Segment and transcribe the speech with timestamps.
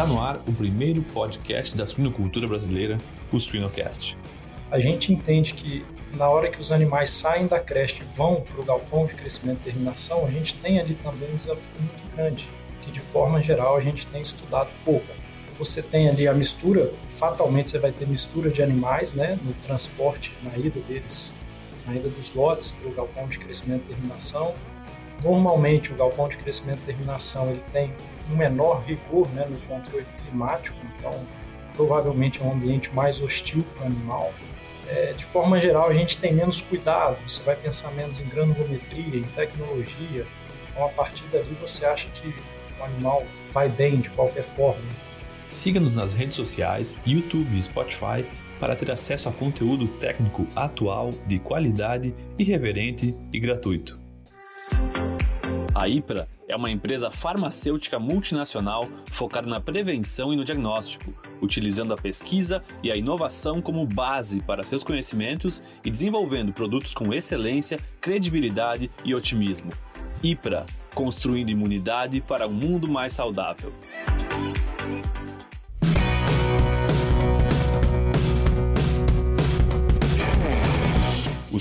[0.00, 2.96] Está no ar o primeiro podcast da suinocultura brasileira,
[3.30, 4.16] o Suinocast.
[4.70, 5.84] A gente entende que
[6.16, 9.58] na hora que os animais saem da creche e vão para o galpão de crescimento
[9.60, 12.48] e terminação, a gente tem ali também um desafio muito grande,
[12.80, 15.06] que de forma geral a gente tem estudado pouco.
[15.58, 20.32] Você tem ali a mistura, fatalmente você vai ter mistura de animais né, no transporte,
[20.42, 21.34] na ida deles,
[21.86, 24.54] na ida dos lotes para o galpão de crescimento e terminação.
[25.22, 27.92] Normalmente o galpão de crescimento e terminação ele tem
[28.30, 31.12] um menor rigor né, no controle climático, então
[31.74, 34.32] provavelmente é um ambiente mais hostil para o animal.
[34.88, 39.18] É, de forma geral, a gente tem menos cuidado, você vai pensar menos em granulometria,
[39.18, 40.26] em tecnologia,
[40.70, 42.34] então a partir dali você acha que
[42.78, 44.82] o animal vai bem de qualquer forma.
[45.48, 48.24] Siga-nos nas redes sociais, YouTube e Spotify
[48.60, 53.98] para ter acesso a conteúdo técnico atual, de qualidade, irreverente e gratuito.
[55.72, 61.96] A IPRA é uma empresa farmacêutica multinacional focada na prevenção e no diagnóstico, utilizando a
[61.96, 68.90] pesquisa e a inovação como base para seus conhecimentos e desenvolvendo produtos com excelência, credibilidade
[69.04, 69.72] e otimismo.
[70.24, 73.72] IPRA construindo imunidade para um mundo mais saudável.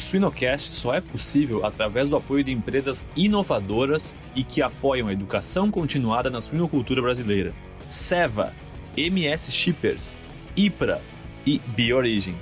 [0.01, 5.69] Suinocast só é possível através do apoio de empresas inovadoras e que apoiam a educação
[5.69, 7.53] continuada na suinocultura brasileira.
[7.87, 8.53] Seva,
[8.95, 10.21] MS Shippers,
[10.55, 11.01] IPRA
[11.45, 12.35] e BioOrigin.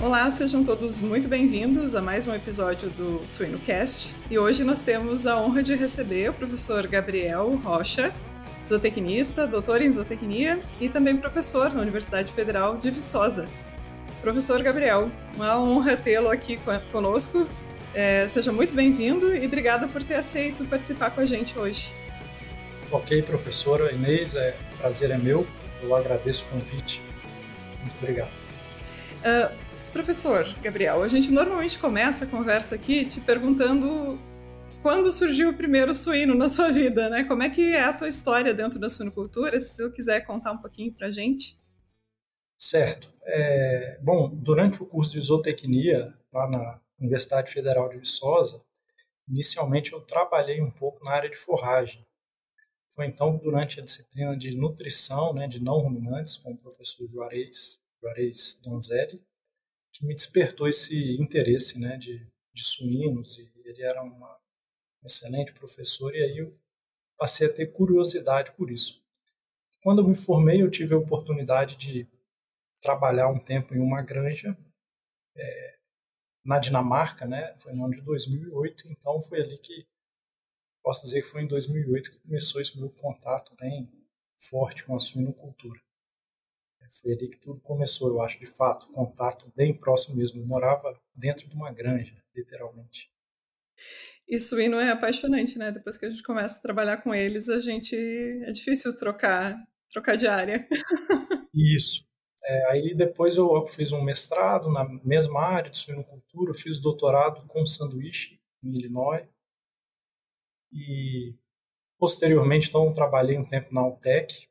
[0.00, 4.14] Olá, sejam todos muito bem-vindos a mais um episódio do Suinocast.
[4.30, 8.14] E hoje nós temos a honra de receber o professor Gabriel Rocha,
[8.66, 13.44] zootecnista, doutor em zootecnia e também professor na Universidade Federal de Viçosa.
[14.20, 16.58] Professor Gabriel, uma honra tê-lo aqui
[16.90, 17.48] conosco.
[17.94, 21.94] É, seja muito bem-vindo e obrigada por ter aceito participar com a gente hoje.
[22.90, 25.46] Ok, professora Inês, é, prazer é meu.
[25.82, 27.00] Eu agradeço o convite.
[27.80, 28.30] Muito obrigado.
[29.18, 29.54] Uh,
[29.92, 34.18] professor Gabriel, a gente normalmente começa a conversa aqui te perguntando
[34.82, 37.24] quando surgiu o primeiro suíno na sua vida, né?
[37.24, 39.60] Como é que é a tua história dentro da suinocultura?
[39.60, 41.58] Se você quiser contar um pouquinho para a gente.
[42.56, 43.08] Certo.
[43.30, 48.64] É, bom, durante o curso de zootecnia lá na Universidade Federal de Viçosa,
[49.28, 52.06] inicialmente eu trabalhei um pouco na área de forragem.
[52.90, 57.78] Foi então durante a disciplina de nutrição, né, de não ruminantes, com o professor Juarez,
[58.00, 59.22] Juarez Donzelli,
[59.92, 64.38] que me despertou esse interesse né, de, de suínos, e ele era uma
[65.02, 66.58] um excelente professor, e aí eu
[67.16, 69.00] passei a ter curiosidade por isso.
[69.82, 72.08] Quando eu me formei, eu tive a oportunidade de
[72.80, 74.56] trabalhar um tempo em uma granja
[75.36, 75.78] é,
[76.44, 77.54] na Dinamarca, né?
[77.58, 79.86] Foi no ano de 2008, então foi ali que
[80.82, 83.90] posso dizer que foi em 2008 que começou esse meu contato bem
[84.38, 85.80] forte com a suinocultura.
[86.80, 90.40] É, foi ali que tudo começou, eu acho, de fato, contato bem próximo mesmo.
[90.40, 93.10] Eu morava dentro de uma granja, literalmente.
[94.26, 95.72] E suíno é apaixonante, né?
[95.72, 99.56] Depois que a gente começa a trabalhar com eles, a gente é difícil trocar,
[99.90, 100.66] trocar de área.
[101.54, 102.07] Isso.
[102.44, 107.66] É, aí depois eu fiz um mestrado na mesma área de suinocultura, fiz doutorado com
[107.66, 109.28] sanduíche em Illinois
[110.72, 111.34] e
[111.98, 114.48] posteriormente então trabalhei um tempo na Altec,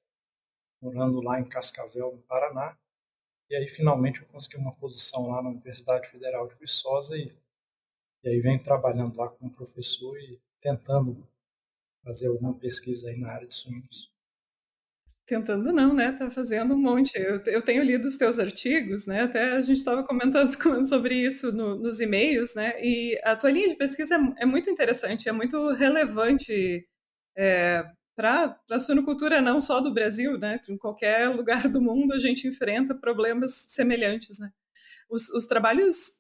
[0.82, 2.78] morando lá em Cascavel, no Paraná.
[3.50, 7.34] E aí finalmente eu consegui uma posição lá na Universidade Federal de Viçosa e
[8.24, 11.28] e aí vem trabalhando lá como professor e tentando
[12.04, 14.12] fazer alguma pesquisa aí na área de suínos.
[15.28, 16.14] Tentando não, né?
[16.14, 17.18] Tá fazendo um monte.
[17.18, 19.24] Eu, eu tenho lido os teus artigos, né?
[19.24, 20.48] Até a gente estava comentando
[20.88, 22.74] sobre isso no, nos e-mails, né?
[22.82, 26.88] E a tua linha de pesquisa é, é muito interessante, é muito relevante
[27.38, 27.84] é,
[28.16, 30.62] para a suinocultura não só do Brasil, né?
[30.70, 34.50] Em qualquer lugar do mundo a gente enfrenta problemas semelhantes, né?
[35.10, 36.20] Os, os trabalhos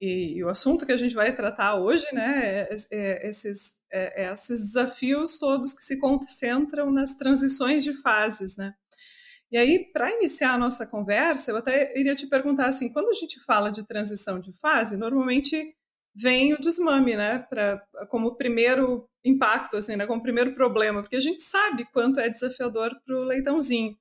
[0.00, 4.24] e, e, o assunto que a gente vai tratar hoje, né, é, é esses, é,
[4.24, 8.74] é esses desafios todos que se concentram nas transições de fases, né.
[9.52, 13.14] E aí, para iniciar a nossa conversa, eu até iria te perguntar assim, quando a
[13.14, 15.74] gente fala de transição de fase, normalmente
[16.14, 21.20] vem o desmame, né, pra, como primeiro impacto, assim, né, como primeiro problema, porque a
[21.20, 23.96] gente sabe quanto é desafiador para o leitãozinho.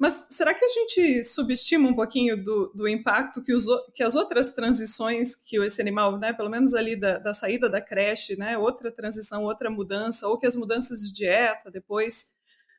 [0.00, 4.16] Mas será que a gente subestima um pouquinho do, do impacto que, os, que as
[4.16, 8.56] outras transições que esse animal, né, pelo menos ali da, da saída da creche, né,
[8.56, 12.32] outra transição, outra mudança, ou que as mudanças de dieta depois,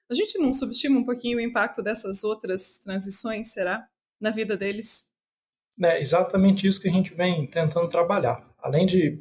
[0.10, 3.88] a gente não subestima um pouquinho o impacto dessas outras transições, será,
[4.20, 5.12] na vida deles?
[5.80, 8.52] É exatamente isso que a gente vem tentando trabalhar.
[8.58, 9.20] Além de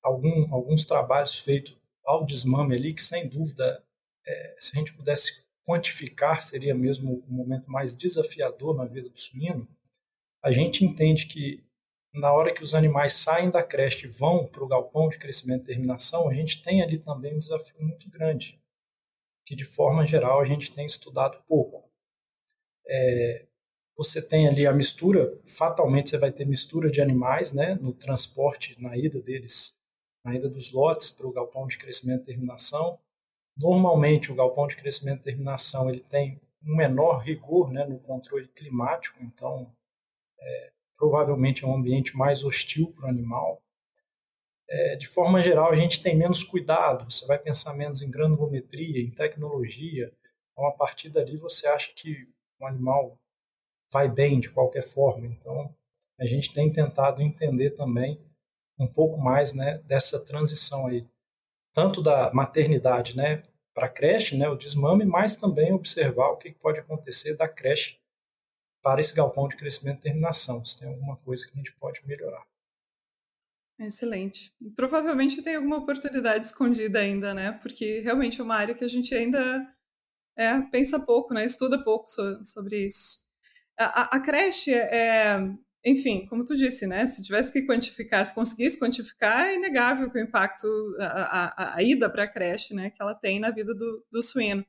[0.00, 3.84] algum, alguns trabalhos feitos ao desmame ali, que sem dúvida,
[4.24, 9.20] é, se a gente pudesse quantificar, seria mesmo o momento mais desafiador na vida do
[9.20, 9.68] suíno,
[10.42, 11.64] a gente entende que
[12.12, 15.62] na hora que os animais saem da creche e vão para o galpão de crescimento
[15.62, 18.60] e terminação, a gente tem ali também um desafio muito grande,
[19.46, 21.88] que de forma geral a gente tem estudado pouco.
[22.88, 23.46] É,
[23.96, 28.74] você tem ali a mistura, fatalmente você vai ter mistura de animais né, no transporte,
[28.82, 29.78] na ida deles,
[30.24, 32.98] na ida dos lotes para o galpão de crescimento e terminação.
[33.60, 38.48] Normalmente o galpão de crescimento e terminação ele tem um menor rigor né, no controle
[38.48, 39.70] climático, então
[40.40, 43.62] é, provavelmente é um ambiente mais hostil para o animal.
[44.68, 49.02] É, de forma geral, a gente tem menos cuidado, você vai pensar menos em granulometria,
[49.02, 50.12] em tecnologia.
[50.52, 52.28] Então, a partir dali, você acha que
[52.60, 53.18] o animal
[53.92, 55.26] vai bem de qualquer forma.
[55.26, 55.74] Então,
[56.18, 58.20] a gente tem tentado entender também
[58.78, 61.04] um pouco mais né, dessa transição aí,
[61.72, 63.42] tanto da maternidade né,
[63.74, 67.98] para a creche, né, o desmame, mas também observar o que pode acontecer da creche
[68.82, 72.06] para esse galpão de crescimento e terminação, se tem alguma coisa que a gente pode
[72.06, 72.44] melhorar.
[73.78, 74.52] Excelente.
[74.76, 77.52] Provavelmente tem alguma oportunidade escondida ainda, né?
[77.62, 79.66] Porque realmente é uma área que a gente ainda
[80.36, 81.44] é, pensa pouco, né?
[81.46, 83.26] Estuda pouco so, sobre isso.
[83.78, 85.38] A, a, a creche é,
[85.84, 87.06] enfim, como tu disse, né?
[87.06, 90.66] Se tivesse que quantificar, se conseguisse quantificar, é inegável que o impacto,
[90.98, 94.22] a, a, a ida para a creche, né, que ela tem na vida do, do
[94.22, 94.64] suíno.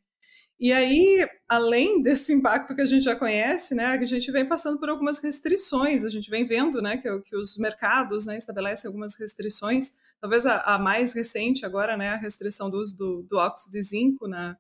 [0.60, 4.80] E aí, além desse impacto que a gente já conhece, né, a gente vem passando
[4.80, 9.20] por algumas restrições, a gente vem vendo né, que, que os mercados né, estabelecem algumas
[9.20, 13.72] restrições, talvez a, a, mais recente agora, né, a restrição do uso do, do óxido
[13.72, 14.56] de zinco na,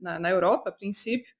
[0.00, 1.32] na, na Europa, a princípio.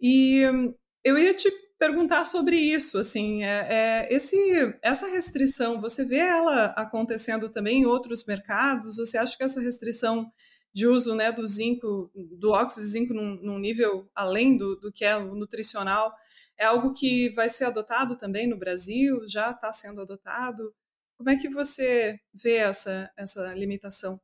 [0.00, 0.74] E hum,
[1.04, 1.50] eu ia te
[1.82, 4.36] perguntar sobre isso, assim, é, é, esse,
[4.80, 8.98] essa restrição, você vê ela acontecendo também em outros mercados?
[8.98, 10.30] Você acha que essa restrição
[10.72, 12.08] de uso né, do zinco,
[12.38, 16.14] do óxido de zinco num, num nível além do, do, que é o nutricional,
[16.56, 19.26] é algo que vai ser adotado também no Brasil?
[19.26, 20.72] Já está sendo adotado?
[21.18, 24.20] Como é que você vê essa, essa limitação?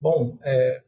[0.00, 0.84] Bom, é,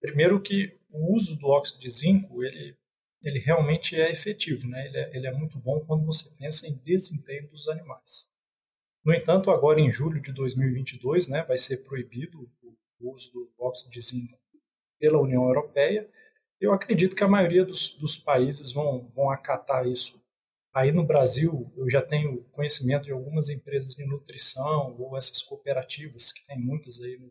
[0.00, 2.76] primeiro que o uso do óxido de zinco, ele,
[3.24, 4.86] ele realmente é efetivo, né?
[4.86, 8.28] ele, é, ele é muito bom quando você pensa em desempenho dos animais.
[9.04, 12.50] No entanto, agora em julho de 2022, né, vai ser proibido
[13.00, 14.38] o uso do óxido de zinco
[14.98, 16.08] pela União Europeia.
[16.58, 20.22] Eu acredito que a maioria dos, dos países vão, vão acatar isso.
[20.72, 26.32] Aí no Brasil, eu já tenho conhecimento de algumas empresas de nutrição ou essas cooperativas,
[26.32, 27.30] que tem muitas aí no,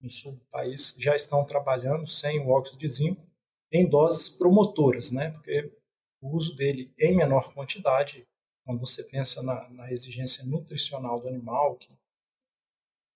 [0.00, 3.27] no sul do país, já estão trabalhando sem o óxido de zinco
[3.72, 5.30] em doses promotoras, né?
[5.30, 5.72] Porque
[6.20, 8.26] o uso dele em menor quantidade,
[8.64, 11.90] quando você pensa na, na exigência nutricional do animal, que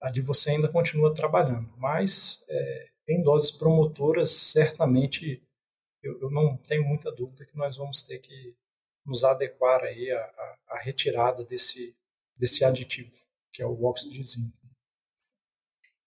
[0.01, 1.73] ali você ainda continua trabalhando.
[1.77, 5.43] Mas é, em doses promotoras, certamente
[6.03, 8.55] eu, eu, não tenho muita dúvida que nós vamos ter que
[9.07, 11.97] nos adequar aí à, à, à retirada desse,
[12.37, 13.13] desse aditivo,
[13.53, 14.57] que é o óxido de zinco.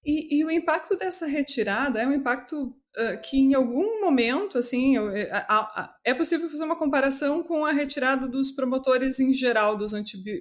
[0.03, 2.79] E, e, o impacto dessa retirada é um impacto
[3.21, 4.95] que, em algum momento, assim,
[6.03, 9.93] é possível fazer uma comparação com a retirada dos promotores em geral, dos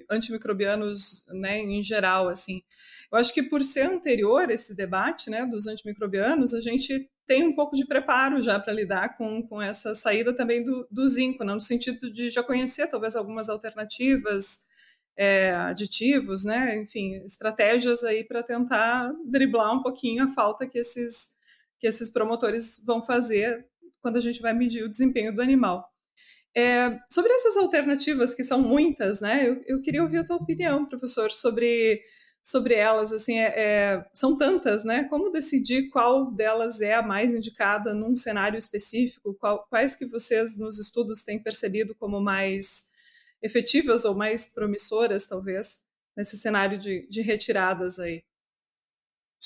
[0.09, 2.61] antimicrobianos, né, em geral, assim.
[3.11, 7.55] Eu acho que por ser anterior esse debate né, dos antimicrobianos, a gente tem um
[7.55, 11.53] pouco de preparo já para lidar com, com essa saída também do, do zinco, né,
[11.53, 14.65] no sentido de já conhecer talvez algumas alternativas,
[15.17, 21.34] é, aditivos, né, enfim, estratégias aí para tentar driblar um pouquinho a falta que esses,
[21.79, 23.67] que esses promotores vão fazer
[24.01, 25.89] quando a gente vai medir o desempenho do animal.
[26.55, 30.85] É, sobre essas alternativas, que são muitas, né, eu, eu queria ouvir a tua opinião,
[30.85, 32.01] professor, sobre
[32.45, 35.05] sobre elas, assim, é, é, são tantas, né?
[35.05, 39.33] Como decidir qual delas é a mais indicada num cenário específico?
[39.39, 42.85] Qual, quais que vocês nos estudos têm percebido como mais
[43.41, 45.83] efetivas ou mais promissoras, talvez,
[46.15, 48.23] nesse cenário de, de retiradas aí?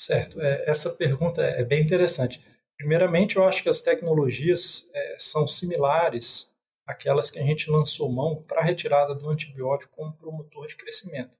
[0.00, 2.42] Certo, é, essa pergunta é bem interessante.
[2.74, 8.42] Primeiramente, eu acho que as tecnologias é, são similares àquelas que a gente lançou mão
[8.42, 11.36] para a retirada do antibiótico como promotor de crescimento.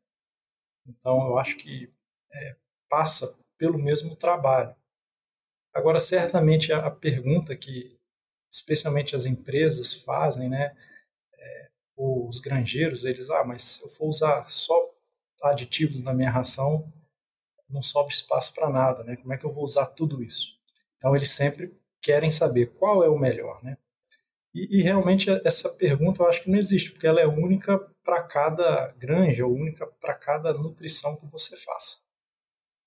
[0.86, 1.90] Então, eu acho que
[2.30, 4.76] é, passa pelo mesmo trabalho.
[5.72, 7.98] Agora, certamente a, a, pergunta que,
[8.52, 10.76] especialmente as empresas fazem, né,
[11.32, 14.94] é, os granjeiros, eles, ah, mas se eu for usar só
[15.44, 16.92] aditivos na minha ração,
[17.72, 19.16] não sobra espaço para nada, né?
[19.16, 20.58] Como é que eu vou usar tudo isso?
[20.96, 23.76] Então, eles sempre querem saber qual é o melhor, né?
[24.54, 28.22] E, e, realmente essa pergunta eu acho que não existe, porque ela é única para
[28.24, 31.98] cada granja, ou única para cada nutrição que você faça.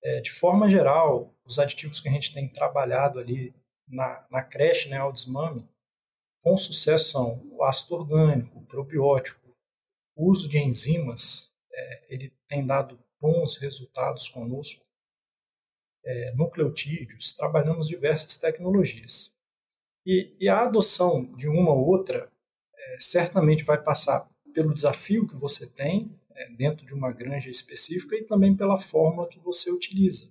[0.02, 3.54] É, de forma geral, os aditivos que a gente tem trabalhado ali
[3.88, 5.66] na, na creche, né, ao desmame,
[6.42, 9.40] com sucesso são o ácido orgânico, o probiótico,
[10.14, 14.84] o uso de enzimas, é, ele tem dado bons resultados conosco.
[16.04, 19.34] É, nucleotídeos, trabalhamos diversas tecnologias.
[20.04, 22.30] E, e, a adoção de uma ou outra
[22.76, 28.14] é, certamente vai passar pelo desafio que você tem é, dentro de uma granja específica
[28.14, 30.30] e também pela forma que você utiliza.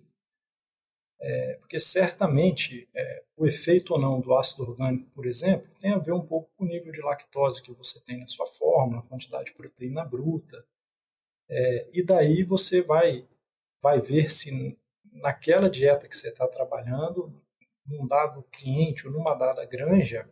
[1.19, 5.97] É, porque certamente é, o efeito ou não do ácido orgânico, por exemplo, tem a
[5.97, 9.07] ver um pouco com o nível de lactose que você tem na sua fórmula, a
[9.07, 10.63] quantidade de proteína bruta.
[11.55, 13.27] É, e daí você vai,
[13.79, 14.75] vai ver se
[15.11, 17.31] naquela dieta que você está trabalhando,
[17.85, 20.27] num dado cliente ou numa dada granja,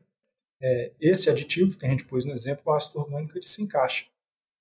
[0.60, 4.08] é, esse aditivo que a gente pôs no exemplo, o ácido orgânico, ele se encaixa.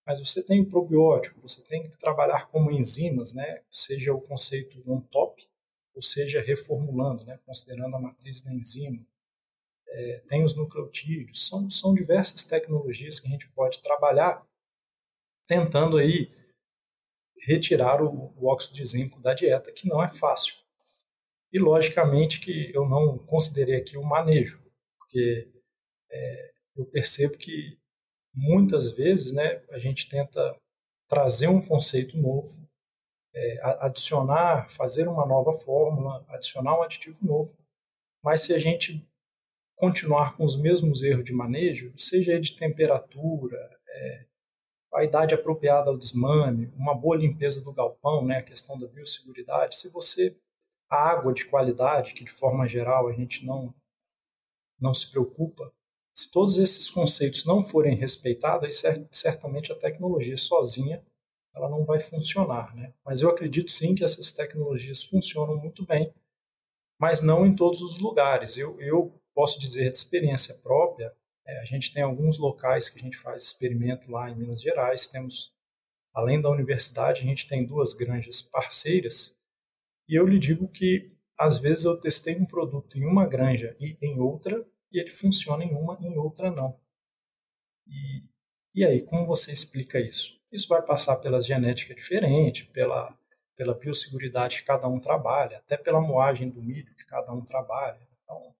[0.07, 3.63] Mas você tem probiótico, você tem que trabalhar como enzimas, né?
[3.71, 5.49] seja o conceito on-top,
[5.95, 9.05] ou seja, reformulando, né, considerando a matriz da enzima.
[9.89, 14.47] É, tem os nucleotídeos, são, são diversas tecnologias que a gente pode trabalhar
[15.47, 16.31] tentando aí
[17.47, 20.55] retirar o, o óxido de zinco da dieta, que não é fácil.
[21.53, 24.63] E logicamente que eu não considerei aqui o manejo,
[24.99, 25.51] porque
[26.11, 27.79] é, eu percebo que
[28.33, 30.57] muitas vezes né, a gente tenta
[31.09, 32.69] trazer um conceito novo
[33.35, 37.57] é, adicionar, fazer uma nova fórmula, adicionar um aditivo novo.
[38.23, 39.07] Mas se a gente
[39.77, 44.27] continuar com os mesmos erros de manejo, seja de temperatura, é,
[44.93, 49.77] a idade apropriada ao desmame, uma boa limpeza do galpão, né, a questão da biosseguridade,
[49.77, 50.37] se você
[50.89, 53.73] a água de qualidade, que de forma geral a gente não
[54.81, 55.71] não se preocupa,
[56.15, 58.83] se todos esses conceitos não forem respeitados,
[59.13, 61.05] certamente a tecnologia sozinha
[61.55, 62.95] ela não vai funcionar, né?
[63.05, 66.13] Mas eu acredito sim que essas tecnologias funcionam muito bem,
[66.99, 68.57] mas não em todos os lugares.
[68.57, 71.15] Eu, eu posso dizer de experiência própria,
[71.51, 75.09] é, a gente tem alguns locais que a gente faz experimento lá em Minas Gerais,
[75.09, 75.53] temos,
[76.15, 79.37] além da universidade, a gente tem duas granjas parceiras,
[80.09, 83.97] e eu lhe digo que às vezes eu testei um produto em uma granja e
[84.01, 86.79] em outra, e ele funciona em uma e em outra não.
[87.87, 88.23] E,
[88.75, 90.39] e aí, como você explica isso?
[90.53, 93.17] Isso vai passar pela genética diferente, pela,
[93.57, 98.01] pela biosseguridade que cada um trabalha, até pela moagem do milho que cada um trabalha.
[98.23, 98.55] Então,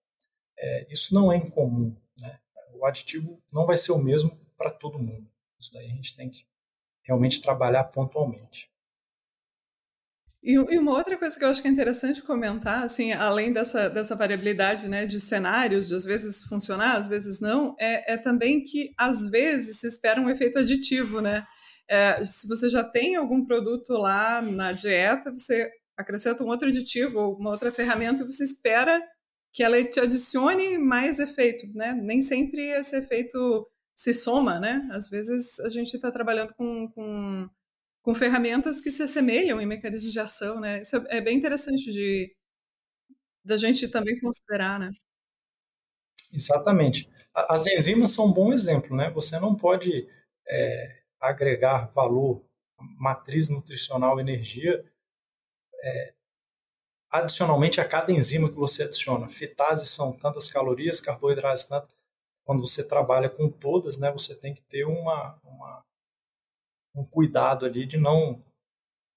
[0.59, 1.95] é, isso não é incomum.
[2.81, 5.31] O aditivo não vai ser o mesmo para todo mundo.
[5.59, 6.47] Isso daí a gente tem que
[7.03, 8.71] realmente trabalhar pontualmente.
[10.43, 13.91] E, e, uma outra coisa que eu acho que é interessante comentar, assim, além dessa,
[13.91, 18.65] dessa variabilidade né, de cenários, de às vezes funcionar, às vezes não, é, é também
[18.65, 21.47] que às vezes se espera um efeito aditivo, né?
[21.87, 27.19] É, se você já tem algum produto lá na dieta, você acrescenta um outro aditivo
[27.19, 29.03] ou uma outra ferramenta e você espera
[29.53, 31.93] que ela te adicione mais efeito, né?
[31.93, 34.89] Nem sempre esse efeito se soma, né?
[34.93, 37.49] Às vezes a gente está trabalhando com, com,
[38.03, 40.81] com, ferramentas que se assemelham em mecanismos de ação, né?
[40.81, 42.35] Isso é, é bem interessante de
[43.45, 44.91] da gente também considerar, né?
[46.33, 47.11] Exatamente.
[47.35, 49.11] As enzimas são um bom exemplo, né?
[49.11, 50.09] Você não pode
[50.49, 52.45] é agregar valor,
[52.99, 54.83] matriz nutricional, energia,
[55.83, 56.15] é,
[57.11, 59.29] adicionalmente a cada enzima que você adiciona.
[59.29, 61.95] Fitases são tantas calorias, carboidratos tanto.
[62.45, 65.85] Quando você trabalha com todas, né, você tem que ter uma, uma
[66.95, 68.43] um cuidado ali de não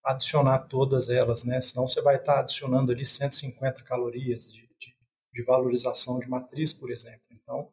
[0.04, 1.62] adicionar todas elas, né?
[1.62, 4.96] Senão você vai estar adicionando ali 150 calorias de, de,
[5.34, 7.24] de valorização de matriz, por exemplo.
[7.32, 7.72] Então,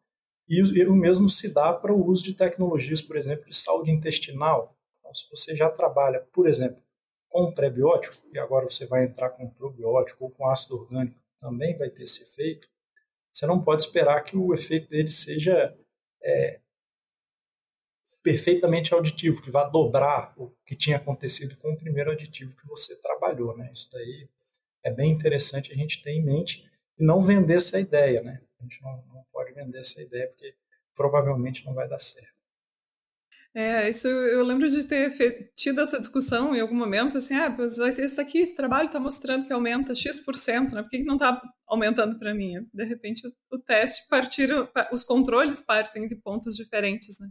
[0.49, 4.77] e o mesmo se dá para o uso de tecnologias, por exemplo, de saúde intestinal.
[4.99, 6.83] Então, se você já trabalha, por exemplo,
[7.31, 11.89] com prebiótico, e agora você vai entrar com probiótico ou com ácido orgânico, também vai
[11.89, 12.69] ter esse efeito,
[13.33, 15.75] você não pode esperar que o efeito dele seja
[16.23, 16.61] é,
[18.23, 23.01] perfeitamente auditivo, que vá dobrar o que tinha acontecido com o primeiro aditivo que você
[23.01, 23.57] trabalhou.
[23.57, 23.71] Né?
[23.73, 24.29] Isso daí
[24.83, 26.69] é bem interessante a gente ter em mente
[26.99, 28.21] e não vender essa ideia.
[28.23, 28.43] Né?
[28.59, 30.55] A gente não, não pode vender essa ideia porque
[30.95, 32.40] provavelmente não vai dar certo.
[33.53, 37.55] É, isso eu lembro de ter tido essa discussão em algum momento, assim, ah,
[37.99, 40.83] esse aqui, esse trabalho está mostrando que aumenta X%, né?
[40.83, 42.65] Por que, que não está aumentando para mim?
[42.73, 44.51] De repente o, teste partir,
[44.93, 47.29] os controles partem de pontos diferentes, né?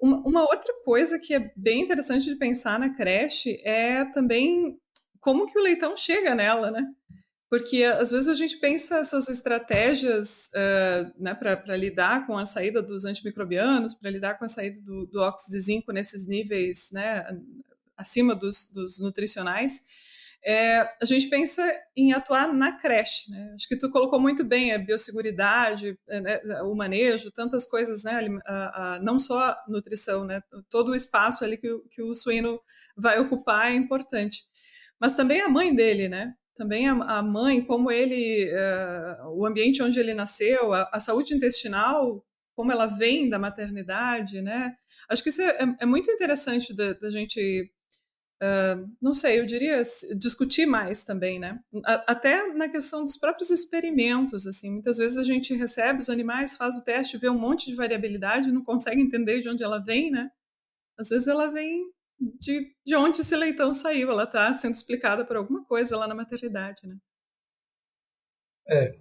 [0.00, 4.76] Uma, uma outra coisa que é bem interessante de pensar na creche é também
[5.20, 6.82] como que o leitão chega nela, né?
[7.54, 12.82] Porque às vezes a gente pensa essas estratégias uh, né, para lidar com a saída
[12.82, 17.24] dos antimicrobianos, para lidar com a saída do, do, óxido de zinco nesses níveis né,
[17.96, 19.84] acima dos, dos nutricionais,
[20.44, 21.62] é, a gente pensa
[21.96, 23.30] em atuar na creche.
[23.30, 23.52] Né?
[23.54, 28.36] Acho que tu colocou muito bem a biosseguridade, é, né, o manejo, tantas coisas, né?
[28.44, 30.42] A, a, não só a nutrição, né?
[30.68, 32.60] todo o espaço ali que, que o suíno
[32.96, 34.42] vai ocupar é importante.
[34.98, 36.34] Mas também a mãe dele, né?
[36.56, 41.34] Também a, a mãe, como ele, uh, o ambiente onde ele nasceu, a, a, saúde
[41.34, 44.76] intestinal, como ela vem da maternidade, né?
[45.08, 47.70] Acho que isso é, é, é muito interessante da, gente
[48.42, 49.80] Uh, não sei, eu diria
[50.18, 51.58] discutir mais também, né?
[51.84, 56.76] Até na questão dos próprios experimentos, assim, muitas vezes a gente recebe os animais, faz
[56.76, 60.30] o teste, vê um monte de variabilidade, não consegue entender de onde ela vem, né?
[60.98, 61.86] Às vezes ela vem
[62.38, 66.14] de, de onde esse leitão saiu, ela está sendo explicada por alguma coisa lá na
[66.14, 66.96] maternidade, né?
[68.68, 68.98] É,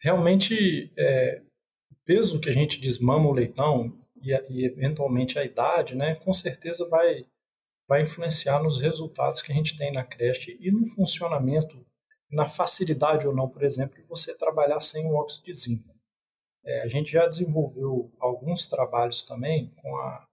[0.00, 1.42] realmente, é,
[1.90, 6.32] o peso que a gente desmama o leitão e, e eventualmente a idade, né, com
[6.32, 7.26] certeza vai
[7.88, 11.84] vai influenciar nos resultados que a gente tem na creche e no funcionamento,
[12.30, 15.94] na facilidade ou não, por exemplo, de você trabalhar sem o óxido de zinco.
[16.64, 20.26] É, a gente já desenvolveu alguns trabalhos também com a,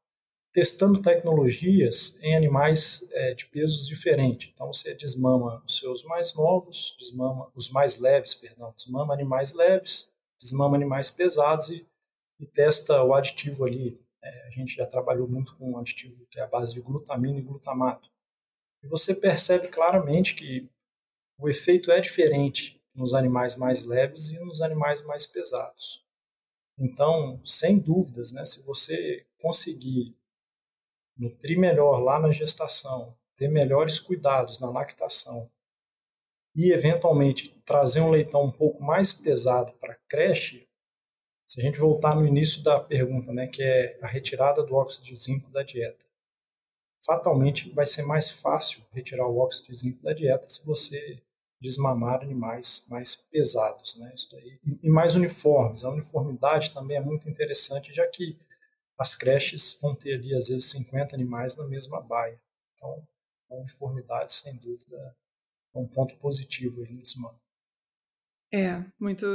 [0.52, 4.52] testando tecnologias em animais é, de pesos diferentes.
[4.54, 10.12] Então você desmama os seus mais novos, desmama os mais leves, perdão, desmama animais leves,
[10.40, 11.88] desmama animais pesados e,
[12.40, 16.40] e testa o aditivo ali é, a gente já trabalhou muito com um aditivo que
[16.40, 18.10] é a base de glutamina e glutamato.
[18.84, 20.70] E você percebe claramente que
[21.38, 26.06] o efeito é diferente nos animais mais leves e nos animais mais pesados.
[26.78, 30.18] Então, sem dúvidas, né, se você conseguir
[31.20, 35.52] nutrir melhor lá na gestação, ter melhores cuidados na lactação
[36.56, 40.68] e, eventualmente, trazer um leitão um pouco mais pesado para a creche,
[41.46, 45.06] se a gente voltar no início da pergunta, né, que é a retirada do óxido
[45.06, 46.06] de zinco da dieta,
[47.06, 51.22] fatalmente vai ser mais fácil retirar o óxido de zinco da dieta se você
[51.62, 55.84] desmamar animais mais pesados, né, isso daí, e mais uniformes.
[55.84, 58.38] A uniformidade também é muito interessante, já que
[59.00, 62.40] as creches vão ter ali às vezes 50 animais na mesma baia.
[62.76, 63.08] Então,
[63.50, 65.16] a uniformidade, sem dúvida,
[65.74, 67.40] é um ponto positivo aí no desmame.
[68.52, 69.26] É, muito.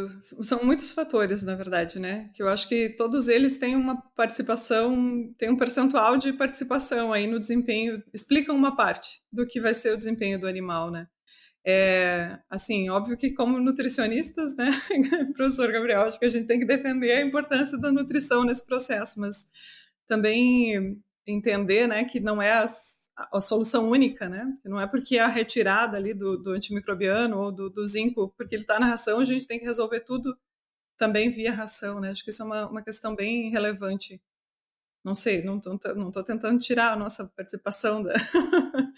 [0.42, 2.30] São muitos fatores, na verdade, né?
[2.34, 7.26] Que eu acho que todos eles têm uma participação, têm um percentual de participação aí
[7.26, 11.08] no desempenho, explicam uma parte do que vai ser o desempenho do animal, né?
[11.66, 14.70] É, assim, óbvio que como nutricionistas, né,
[15.34, 19.18] professor Gabriel, acho que a gente tem que defender a importância da nutrição nesse processo,
[19.18, 19.48] mas
[20.06, 24.56] também entender, né, que não é as a, solução única, né?
[24.64, 28.62] Não é porque a retirada ali do, do antimicrobiano ou do, do zinco, porque ele
[28.62, 30.36] está na ração, a gente tem que resolver tudo
[30.96, 32.10] também via ração, né?
[32.10, 34.20] Acho que isso é uma, uma questão bem relevante.
[35.04, 38.14] Não sei, não estou tentando tirar a nossa participação da.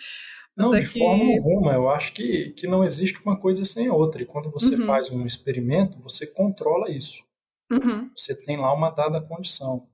[0.57, 0.99] não, é de que...
[0.99, 1.73] forma alguma.
[1.75, 4.23] Eu acho que, que não existe uma coisa sem a outra.
[4.23, 4.87] E quando você uhum.
[4.87, 7.25] faz um experimento, você controla isso.
[7.71, 8.11] Uhum.
[8.17, 9.89] Você tem lá uma dada condição.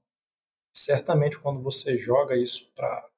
[0.75, 3.09] Certamente, quando você joga isso para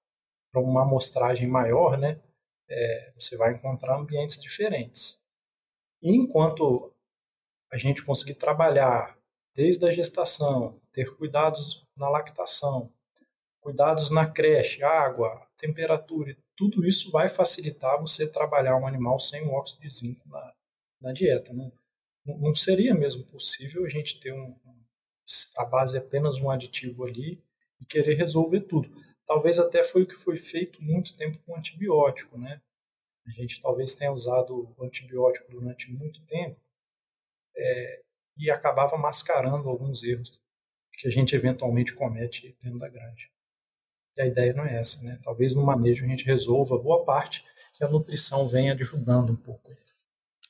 [0.55, 2.23] para uma amostragem maior, né,
[2.71, 5.21] é, você vai encontrar ambientes diferentes.
[6.01, 6.93] E enquanto
[7.73, 9.19] a gente conseguir trabalhar
[9.53, 12.93] desde a gestação, ter cuidados na lactação,
[13.61, 19.53] cuidados na creche, água, temperatura, tudo isso vai facilitar você trabalhar um animal sem o
[19.53, 20.55] óxido de zinco na,
[21.01, 21.53] na dieta.
[21.53, 21.73] Não,
[22.27, 24.57] não seria mesmo possível a gente ter um,
[25.57, 27.43] a base é apenas um aditivo ali
[27.81, 28.91] e querer resolver tudo.
[29.27, 32.61] Talvez até foi o que foi feito muito tempo com antibiótico, né?
[33.27, 36.59] A gente talvez tenha usado antibiótico durante muito tempo
[37.57, 38.03] é,
[38.37, 40.39] e acabava mascarando alguns erros
[40.93, 43.29] que a gente eventualmente comete dentro da granja.
[44.17, 45.19] E a ideia não é essa, né?
[45.23, 47.45] Talvez no manejo a gente resolva boa parte
[47.81, 49.73] e a nutrição venha ajudando um pouco.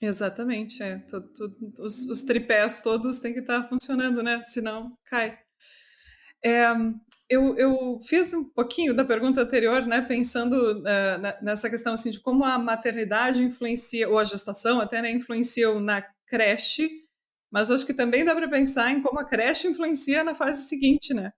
[0.00, 1.02] Exatamente, é.
[1.78, 4.42] Os, os, tripés todos têm que estar funcionando, né?
[4.44, 5.38] Senão cai.
[6.44, 6.66] É,
[7.28, 12.20] eu, eu, fiz um pouquinho da pergunta anterior, né, pensando uh, nessa questão assim de
[12.20, 16.90] como a maternidade influencia ou a gestação até né, influenciou na creche,
[17.50, 21.14] mas acho que também dá para pensar em como a creche influencia na fase seguinte,
[21.14, 21.32] né?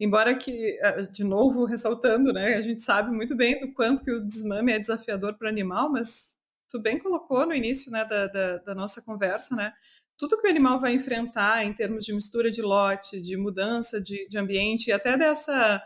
[0.00, 0.78] Embora que,
[1.12, 4.78] de novo, ressaltando, né, a gente sabe muito bem do quanto que o desmame é
[4.78, 6.36] desafiador para o animal, mas
[6.68, 9.72] tu bem colocou no início, né, da, da, da nossa conversa, né,
[10.18, 14.28] tudo que o animal vai enfrentar em termos de mistura de lote, de mudança de,
[14.28, 15.82] de ambiente, e até dessa,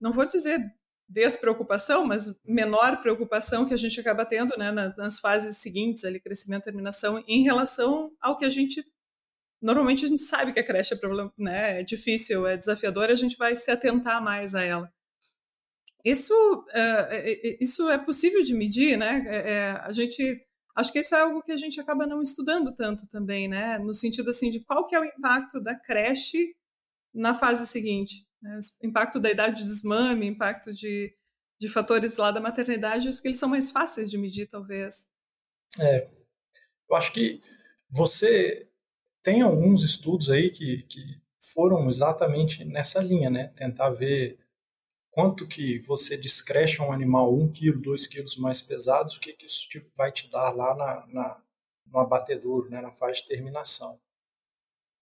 [0.00, 0.60] não vou dizer
[1.06, 6.64] despreocupação, mas menor preocupação que a gente acaba tendo né, nas fases seguintes, ali, crescimento,
[6.64, 8.84] terminação, em relação ao que a gente
[9.64, 13.16] normalmente a gente sabe que a creche é, problem, né, é difícil, é desafiadora, a
[13.16, 14.92] gente vai se atentar mais a ela.
[16.04, 19.24] Isso, uh, isso é possível de medir, né?
[19.26, 20.46] É, a gente
[20.76, 23.78] acho que isso é algo que a gente acaba não estudando tanto também, né?
[23.78, 26.54] No sentido assim de qual que é o impacto da creche
[27.14, 28.60] na fase seguinte, né?
[28.82, 31.16] impacto da idade de desmame, impacto de,
[31.58, 35.08] de fatores lá da maternidade, acho que eles são mais fáceis de medir, talvez.
[35.80, 36.06] É,
[36.90, 37.40] eu acho que
[37.88, 38.68] você
[39.24, 43.48] tem alguns estudos aí que, que foram exatamente nessa linha, né?
[43.56, 44.38] Tentar ver
[45.10, 49.46] quanto que você descrecha um animal um quilo, dois quilos mais pesados, o que, que
[49.46, 51.42] isso vai te dar lá na, na,
[51.86, 52.82] no abatedouro, né?
[52.82, 53.98] na fase de terminação.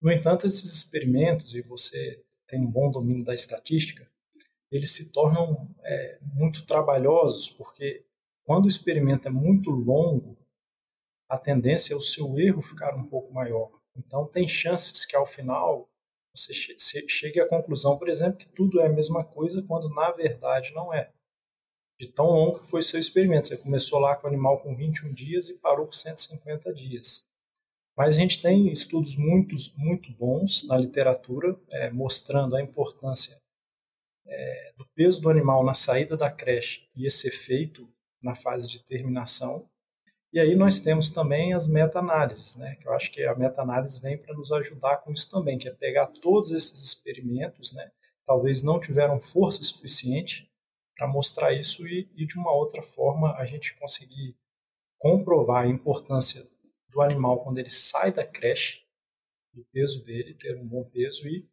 [0.01, 4.09] No entanto, esses experimentos, e você tem um bom domínio da estatística,
[4.71, 8.05] eles se tornam é, muito trabalhosos, porque
[8.45, 10.39] quando o experimento é muito longo,
[11.29, 13.82] a tendência é o seu erro ficar um pouco maior.
[13.97, 15.89] Então, tem chances que ao final
[16.35, 16.55] você
[17.09, 20.93] chegue à conclusão, por exemplo, que tudo é a mesma coisa, quando na verdade não
[20.93, 21.13] é.
[22.01, 23.49] De tão longo que foi seu experimento.
[23.49, 27.29] Você começou lá com o animal com 21 dias e parou com 150 dias.
[27.97, 33.37] Mas a gente tem estudos muito, muito bons na literatura é, mostrando a importância
[34.27, 37.87] é, do peso do animal na saída da creche e esse efeito
[38.23, 39.69] na fase de terminação.
[40.33, 42.75] E aí nós temos também as meta-análises, né?
[42.77, 45.73] que eu acho que a meta-análise vem para nos ajudar com isso também, que é
[45.73, 47.93] pegar todos esses experimentos, né?
[48.27, 50.51] talvez não tiveram força suficiente
[50.97, 54.35] para mostrar isso e, e, de uma outra forma, a gente conseguir
[54.99, 56.43] comprovar a importância
[56.89, 58.81] do animal quando ele sai da creche,
[59.53, 61.47] do peso dele, ter um bom peso e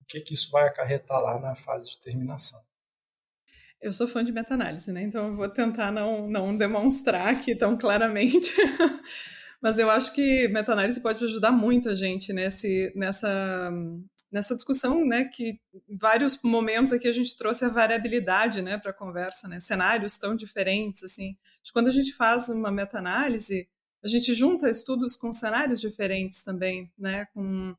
[0.00, 2.60] o que, que isso vai acarretar lá na fase de terminação.
[3.84, 5.02] Eu sou fã de meta-análise, né?
[5.02, 8.50] Então eu vou tentar não, não demonstrar aqui tão claramente.
[9.60, 13.70] Mas eu acho que meta-análise pode ajudar muito a gente nesse, nessa,
[14.32, 15.26] nessa discussão, né?
[15.26, 19.60] Que em vários momentos aqui a gente trouxe a variabilidade, né, para a conversa, né?
[19.60, 21.36] Cenários tão diferentes, assim.
[21.70, 23.68] Quando a gente faz uma meta-análise,
[24.02, 27.26] a gente junta estudos com cenários diferentes também, né?
[27.34, 27.76] Com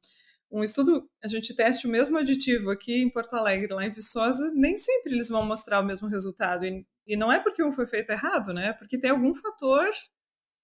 [0.55, 4.53] um estudo, a gente teste o mesmo aditivo aqui em Porto Alegre, lá em Viçosa,
[4.55, 6.65] nem sempre eles vão mostrar o mesmo resultado.
[6.65, 8.69] E, e não é porque um foi feito errado, né?
[8.69, 9.89] É porque tem algum fator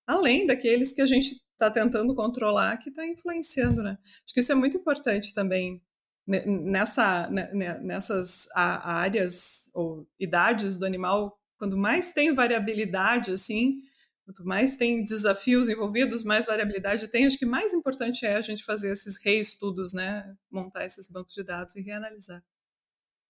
[0.07, 3.97] além daqueles que a gente está tentando controlar que está influenciando, né?
[4.23, 5.81] Acho que isso é muito importante também
[6.25, 13.81] nessa, nessas áreas ou idades do animal, quando mais tem variabilidade, assim,
[14.25, 17.25] Quanto mais tem desafios envolvidos, mais variabilidade tem.
[17.25, 20.33] Acho que mais importante é a gente fazer esses reestudos, né?
[20.49, 22.43] Montar esses bancos de dados e reanalisar.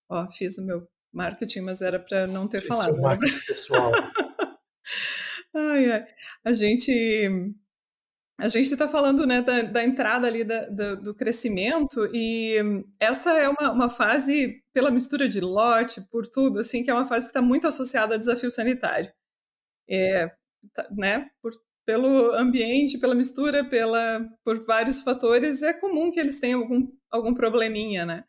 [0.10, 2.94] Ó, fiz o meu marketing, mas era para não ter Fiz falado.
[2.94, 3.46] Seu marketing pra...
[3.48, 3.92] pessoal.
[5.56, 6.08] ai, ai.
[6.44, 7.54] A gente
[8.42, 12.56] a gente está falando né, da, da, entrada ali da, da, do crescimento e
[13.00, 17.06] essa é uma, uma, fase pela mistura de lote, por tudo, assim, que é uma
[17.06, 19.14] fase que está muito associada a desafio sanitário.
[19.88, 20.32] É,
[20.92, 21.52] né, por,
[21.86, 27.34] pelo ambiente, pela mistura, pela, por vários fatores, é comum que eles tenham algum, algum
[27.34, 28.24] probleminha né,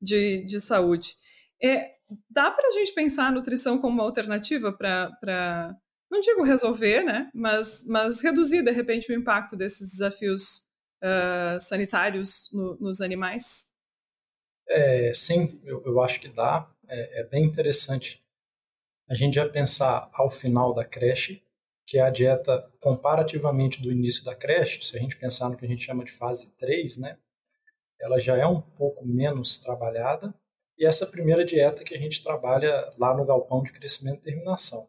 [0.00, 1.14] de, de saúde.
[1.62, 1.94] É,
[2.30, 5.74] dá para a gente pensar a nutrição como uma alternativa para,
[6.10, 10.68] não digo resolver, né, mas, mas reduzir, de repente, o impacto desses desafios
[11.02, 13.72] uh, sanitários no, nos animais?
[14.68, 16.70] É, sim, eu, eu acho que dá.
[16.86, 18.22] É, é bem interessante
[19.08, 21.42] a gente já pensar ao final da creche
[21.88, 25.64] que é a dieta comparativamente do início da creche, se a gente pensar no que
[25.64, 27.18] a gente chama de fase 3, né,
[27.98, 30.34] ela já é um pouco menos trabalhada,
[30.76, 34.86] e essa primeira dieta que a gente trabalha lá no galpão de crescimento e terminação.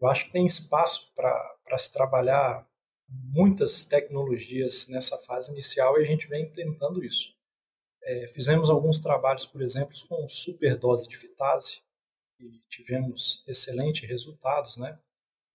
[0.00, 2.68] Eu acho que tem espaço para se trabalhar
[3.08, 7.32] muitas tecnologias nessa fase inicial e a gente vem tentando isso.
[8.02, 11.80] É, fizemos alguns trabalhos, por exemplo, com superdose de fitase
[12.40, 14.98] e tivemos excelentes resultados, né?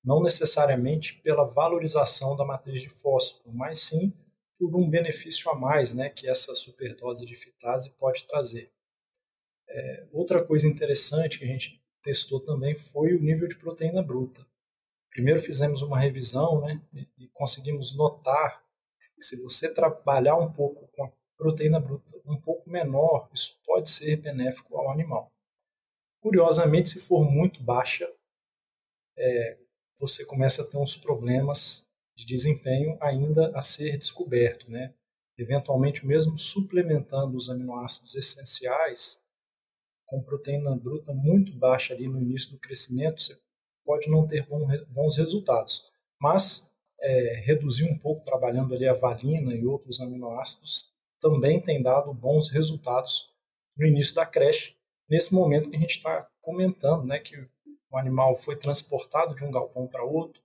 [0.04, 4.14] Não necessariamente pela valorização da matriz de fósforo, mas sim
[4.58, 8.72] por um benefício a mais né, que essa superdose de fitase pode trazer.
[9.68, 14.46] É, outra coisa interessante que a gente testou também foi o nível de proteína bruta.
[15.12, 16.82] Primeiro fizemos uma revisão né,
[17.18, 18.64] e, conseguimos notar
[19.16, 23.90] que se você trabalhar um pouco com a proteína bruta um pouco menor, isso pode
[23.90, 25.32] ser benéfico ao animal.
[26.22, 28.12] Curiosamente, se for muito baixa,
[29.18, 29.58] é,
[30.00, 34.94] você começa a ter uns problemas de desempenho ainda a ser descoberto, né?
[35.38, 39.24] Eventualmente, mesmo suplementando os aminoácidos essenciais,
[40.06, 43.40] com proteína bruta muito baixa ali no início do crescimento, você
[43.86, 44.48] pode não ter
[44.90, 45.90] bons resultados.
[46.20, 46.70] Mas
[47.02, 52.50] é, reduzir um pouco trabalhando ali a valina e outros aminoácidos também tem dado bons
[52.50, 53.30] resultados
[53.78, 54.76] no início da creche,
[55.10, 57.36] nesse momento que a gente está comentando, né, que
[57.92, 60.42] o animal foi transportado de um galpão para outro,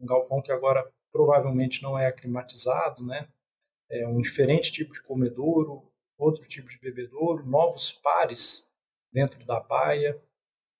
[0.00, 3.28] um galpão que agora provavelmente não é aclimatizado, né,
[3.90, 8.70] é um diferente tipo de comedouro, outro tipo de bebedouro, novos pares
[9.12, 10.20] dentro da baia,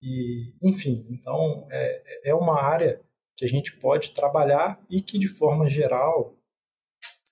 [0.02, 3.00] e enfim, então é, é uma área
[3.36, 6.34] que a gente pode trabalhar e que de forma geral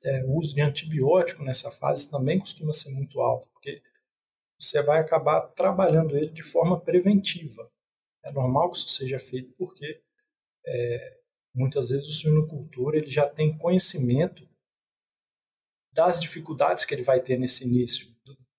[0.03, 3.83] é, o uso de antibiótico nessa fase também costuma ser muito alto, porque
[4.59, 7.71] você vai acabar trabalhando ele de forma preventiva.
[8.25, 10.03] É normal que isso seja feito porque
[10.67, 11.21] é,
[11.55, 14.49] muitas vezes o suinocultor ele já tem conhecimento
[15.93, 18.13] das dificuldades que ele vai ter nesse início,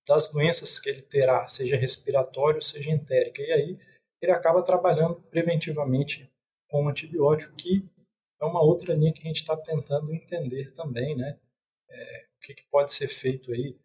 [0.06, 3.78] das doenças que ele terá, seja respiratório, seja entérica, e aí
[4.22, 6.30] ele acaba trabalhando preventivamente
[6.68, 7.84] com o antibiótico, que
[8.40, 11.38] é uma outra linha que a gente está tentando entender também, né?
[11.88, 13.78] É, o que, que, pode ser feito aí,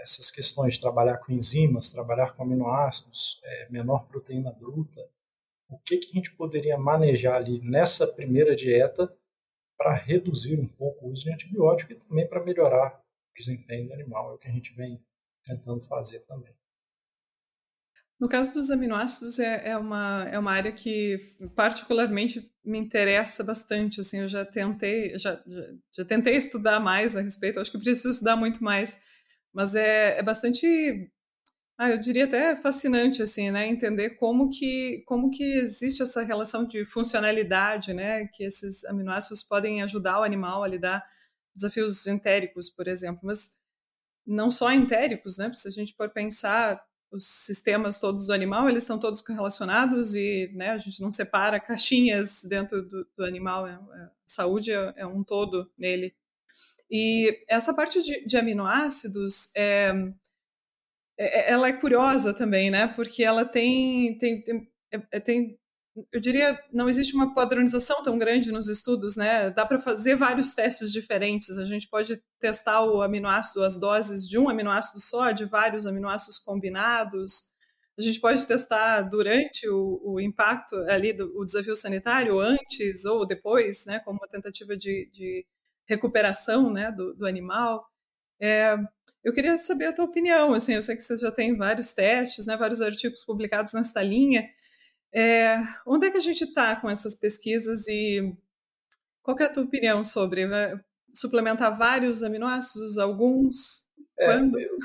[0.00, 5.00] essas questões de trabalhar com enzimas, trabalhar com aminoácidos, é, menor proteína bruta,
[5.68, 9.12] o que, que a gente poderia manejar ali nessa primeira dieta
[9.76, 13.94] para reduzir um pouco o uso de antibiótico e também para melhorar o desempenho do
[13.94, 15.04] animal, é o que a gente vem
[15.44, 16.54] tentando fazer também.
[18.18, 21.18] No caso dos aminoácidos, é, é, uma, é uma área que
[21.54, 24.00] particularmente me interessa bastante.
[24.00, 28.08] Assim, eu já tentei, já, já, já tentei estudar mais a respeito, acho que preciso
[28.08, 29.02] estudar muito mais,
[29.56, 31.10] mas é, é bastante,
[31.78, 33.66] ah, eu diria até fascinante, assim, né?
[33.66, 38.26] Entender como que, como que existe essa relação de funcionalidade, né?
[38.28, 41.02] Que esses aminoácidos podem ajudar o animal a lidar
[41.54, 43.58] desafios entéricos, por exemplo, mas
[44.26, 45.50] não só entéricos, né?
[45.54, 46.78] Se a gente for pensar
[47.10, 51.58] os sistemas todos do animal, eles são todos correlacionados e né, a gente não separa
[51.58, 53.66] caixinhas dentro do, do animal.
[53.66, 56.14] É, é, saúde é, é, um todo nele.
[56.90, 59.92] E essa parte de, de aminoácidos, é,
[61.18, 62.86] é, ela é curiosa também, né?
[62.88, 64.70] Porque ela tem, tem, tem,
[65.24, 65.58] tem
[66.12, 69.50] eu diria, não existe uma padronização tão grande nos estudos, né?
[69.50, 71.56] Dá para fazer vários testes diferentes.
[71.58, 76.38] A gente pode testar o aminoácido, as doses de um aminoácido só, de vários aminoácidos
[76.38, 77.44] combinados.
[77.98, 83.86] A gente pode testar durante o, o impacto ali do desafio sanitário, antes ou depois,
[83.86, 84.00] né?
[84.00, 85.46] Como uma tentativa de, de
[85.88, 86.90] recuperação, né?
[86.92, 87.86] Do, do animal.
[88.40, 88.76] É,
[89.24, 90.54] eu queria saber a tua opinião.
[90.54, 92.56] Assim, eu sei que você já tem vários testes, né?
[92.56, 94.48] Vários artigos publicados nesta linha.
[95.14, 98.36] É, onde é que a gente está com essas pesquisas e
[99.22, 100.78] qual é a tua opinião sobre né?
[101.12, 103.86] suplementar vários aminoácidos, alguns?
[104.18, 104.58] É, quando?
[104.60, 104.78] Eu,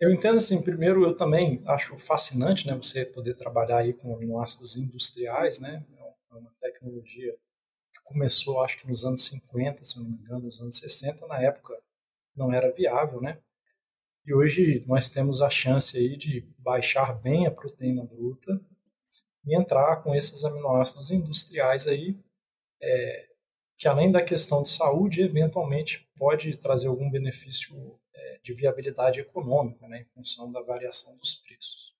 [0.00, 4.76] eu, entendo assim, primeiro eu também acho fascinante, né, você poder trabalhar aí com aminoácidos
[4.76, 5.84] industriais, né,
[6.30, 7.34] é uma tecnologia
[8.06, 11.76] começou acho que nos anos 50, se não me engano, nos anos 60, na época
[12.34, 13.38] não era viável, né,
[14.26, 18.60] e hoje nós temos a chance aí de baixar bem a proteína bruta
[19.46, 22.18] e entrar com esses aminoácidos industriais aí,
[22.82, 23.26] é,
[23.78, 27.76] que além da questão de saúde, eventualmente pode trazer algum benefício
[28.12, 31.94] é, de viabilidade econômica, né, em função da variação dos preços.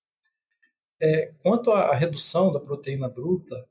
[0.99, 3.69] É, quanto à redução da proteína bruta,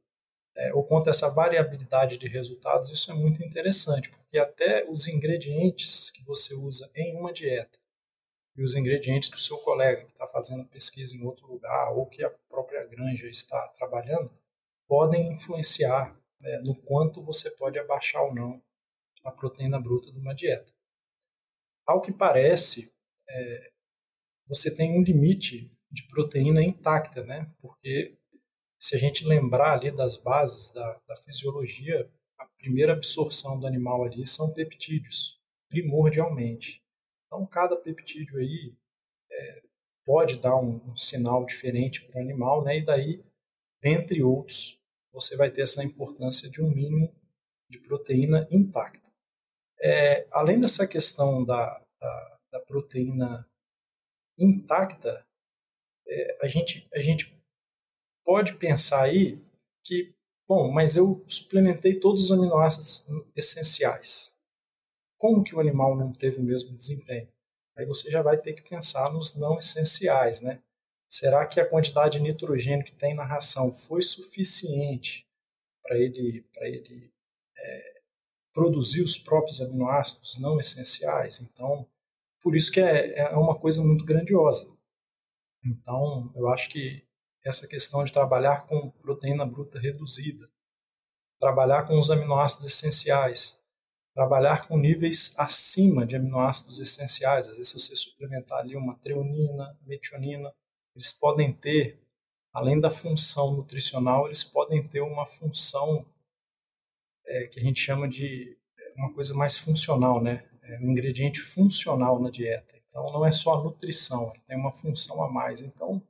[0.56, 6.10] é, ou quanto essa variabilidade de resultados, isso é muito interessante, porque até os ingredientes
[6.10, 7.78] que você usa em uma dieta
[8.56, 12.06] e os ingredientes que o seu colega que está fazendo pesquisa em outro lugar ou
[12.06, 14.30] que a própria granja está trabalhando
[14.88, 18.62] podem influenciar né, no quanto você pode abaixar ou não
[19.24, 20.72] a proteína bruta de uma dieta.
[21.86, 22.92] Ao que parece,
[23.28, 23.72] é,
[24.46, 27.52] você tem um limite de proteína intacta, né?
[27.60, 28.16] Porque
[28.80, 34.04] se a gente lembrar ali das bases da, da fisiologia, a primeira absorção do animal
[34.04, 36.82] ali são peptídeos, primordialmente.
[37.26, 38.74] Então, cada peptídeo aí
[39.30, 39.62] é,
[40.04, 42.78] pode dar um, um sinal diferente para o animal, né?
[42.78, 43.24] E daí,
[43.82, 44.78] dentre outros,
[45.12, 47.14] você vai ter essa importância de um mínimo
[47.68, 49.10] de proteína intacta.
[49.80, 53.46] É, além dessa questão da, da, da proteína
[54.38, 55.26] intacta,
[56.06, 57.35] é, a, gente, a gente
[58.26, 59.40] pode pensar aí
[59.82, 60.12] que,
[60.46, 64.36] bom, mas eu suplementei todos os aminoácidos essenciais
[65.18, 67.28] como que o animal não teve o mesmo desempenho?
[67.76, 70.62] Aí você já vai ter que pensar nos não essenciais, né?
[71.08, 75.26] Será que a quantidade de nitrogênio que tem na ração foi suficiente
[75.82, 77.12] para ele, para ele
[77.56, 78.00] é,
[78.52, 81.40] produzir os próprios aminoácidos não essenciais?
[81.40, 81.86] Então,
[82.42, 84.74] por isso que é, é uma coisa muito grandiosa.
[85.64, 87.05] Então, eu acho que
[87.46, 90.50] essa questão de trabalhar com proteína bruta reduzida,
[91.38, 93.62] trabalhar com os aminoácidos essenciais,
[94.14, 97.48] trabalhar com níveis acima de aminoácidos essenciais.
[97.48, 100.52] Às vezes, se você suplementar ali uma treonina, metionina,
[100.94, 102.02] eles podem ter
[102.52, 106.06] além da função nutricional, eles podem ter uma função
[107.26, 108.56] é, que a gente chama de
[108.96, 110.48] uma coisa mais funcional, né?
[110.62, 112.74] É um ingrediente funcional na dieta.
[112.86, 115.60] Então não é só a nutrição, tem uma função a mais.
[115.60, 116.02] Então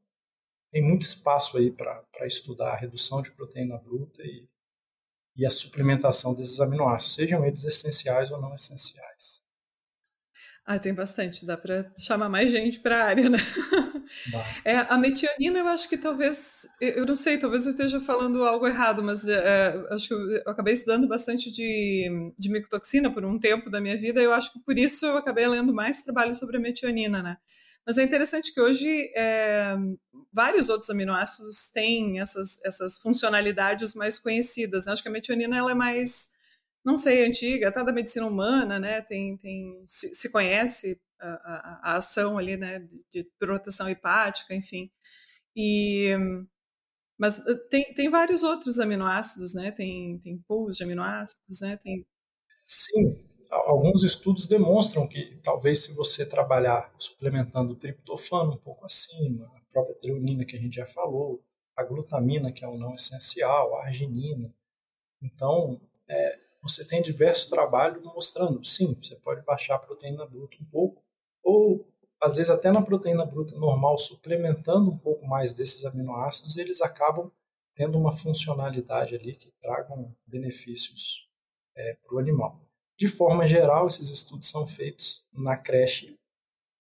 [0.77, 4.47] tem muito espaço aí para estudar a redução de proteína bruta e,
[5.35, 9.43] e a suplementação desses aminoácidos, sejam eles essenciais ou não essenciais.
[10.67, 13.39] Ah, tem bastante, dá para chamar mais gente para a área, né?
[14.65, 18.69] É, a metionina, eu acho que talvez, eu não sei, talvez eu esteja falando algo
[18.69, 23.37] errado, mas é, acho que eu, eu, acabei estudando bastante de, de micotoxina por um
[23.37, 26.37] tempo da minha vida, e eu acho que por isso eu acabei lendo mais trabalho
[26.37, 27.37] sobre a metionina, né?
[27.87, 29.77] Mas é interessante que hoje é,
[30.33, 34.87] vários outros aminoácidos têm essas, essas funcionalidades mais conhecidas.
[34.87, 34.93] Né?
[34.93, 36.31] Acho que a metionina ela é mais
[36.87, 39.01] não sei, antiga, até da medicina humana, né?
[39.03, 42.79] Tem, tem, se, se conhece a, a, a, ação ali, né?
[42.79, 44.89] De, de proteção hepática, enfim.
[45.57, 46.17] E,
[47.19, 49.73] mas eh, tem, tem vários outros aminoácidos, né?
[49.73, 51.77] Tem, tem pools de aminoácidos, né?
[51.77, 52.07] Tem...
[52.65, 59.47] Sim, alguns estudos demonstram que talvez se você trabalhar suplementando o triptofano um pouco acima,
[59.47, 61.43] a própria treonina que a gente já falou,
[61.77, 64.53] a glutamina que é o não essencial, a arginina,
[65.23, 70.65] então é, você tem diversos trabalhos mostrando, sim, você pode baixar a proteína bruta um
[70.67, 71.03] pouco,
[71.43, 71.87] ou
[72.21, 77.31] às vezes até na proteína bruta normal, suplementando um pouco mais desses aminoácidos, eles acabam
[77.75, 81.29] tendo uma funcionalidade ali que tragam benefícios
[81.77, 82.66] é, para o animal.
[82.99, 86.19] De forma geral, esses estudos são feitos na creche,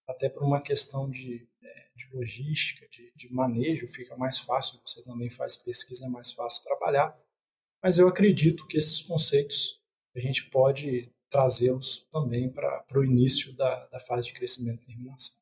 [0.08, 5.02] até por uma questão de, é, de logística, de, de manejo, fica mais fácil, você
[5.02, 7.14] também faz pesquisa, é mais fácil trabalhar.
[7.82, 9.82] Mas eu acredito que esses conceitos
[10.14, 15.36] a gente pode trazê-los também para o início da, da fase de crescimento e terminação.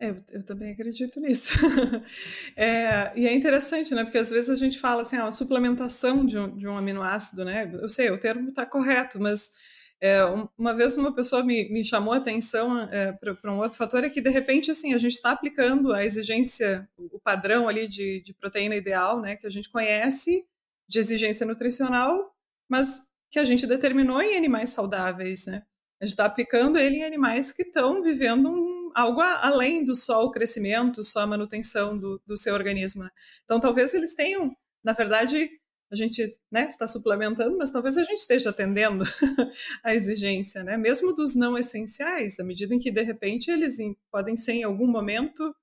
[0.00, 1.58] Eu, eu, também acredito nisso.
[2.56, 4.04] é, e é interessante, né?
[4.04, 7.44] Porque às vezes a gente fala assim, ah, a suplementação de um, de um aminoácido,
[7.44, 7.68] né?
[7.74, 9.54] Eu sei, o termo está correto, mas
[10.00, 10.22] é,
[10.56, 14.10] uma vez uma pessoa me, me chamou a atenção é, para um outro fator é
[14.10, 18.32] que, de repente, assim, a gente está aplicando a exigência, o padrão ali de, de
[18.32, 19.34] proteína ideal, né?
[19.34, 20.44] Que a gente conhece
[20.88, 22.32] de exigência nutricional,
[22.68, 25.64] mas que a gente determinou em animais saudáveis, né?
[26.00, 28.67] A gente está aplicando ele em animais que estão vivendo um,
[28.98, 33.04] algo além do só o crescimento, só a manutenção do, do seu organismo.
[33.04, 33.10] Né?
[33.44, 35.48] Então, talvez eles tenham, na verdade,
[35.90, 39.04] a gente né, está suplementando, mas talvez a gente esteja atendendo
[39.84, 40.76] a exigência, né?
[40.76, 43.78] mesmo dos não essenciais, à medida em que, de repente, eles
[44.10, 45.54] podem ser, em algum momento,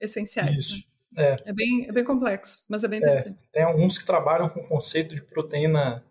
[0.00, 0.58] essenciais.
[0.58, 0.84] Isso.
[1.12, 1.36] Né?
[1.44, 1.50] É.
[1.50, 1.52] é.
[1.52, 3.38] bem, é bem complexo, mas é bem é, interessante.
[3.38, 6.04] É, tem alguns que trabalham com o conceito de proteína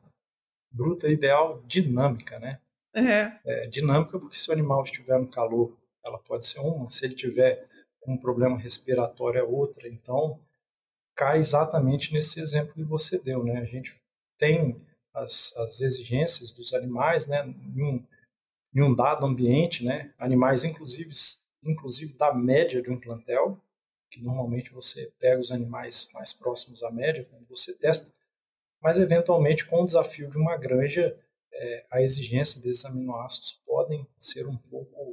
[0.72, 2.60] bruta ideal dinâmica, né?
[2.96, 3.34] É.
[3.46, 3.68] é.
[3.68, 7.68] Dinâmica porque se o animal estiver no calor, ela pode ser uma, se ele tiver
[8.08, 9.88] um problema respiratório é outra.
[9.88, 10.40] Então,
[11.16, 13.60] cai exatamente nesse exemplo que você deu, né?
[13.60, 13.96] A gente
[14.38, 14.82] tem
[15.14, 17.46] as, as exigências dos animais, né?
[17.46, 18.06] Em um,
[18.76, 20.14] em um dado ambiente, né?
[20.18, 21.12] Animais, inclusive,
[21.64, 23.62] inclusive da média de um plantel,
[24.12, 28.14] que normalmente você pega os animais mais próximos à média quando você testa,
[28.82, 31.18] mas eventualmente com o desafio de uma granja,
[31.52, 35.13] é, a exigência desses aminoácidos podem ser um pouco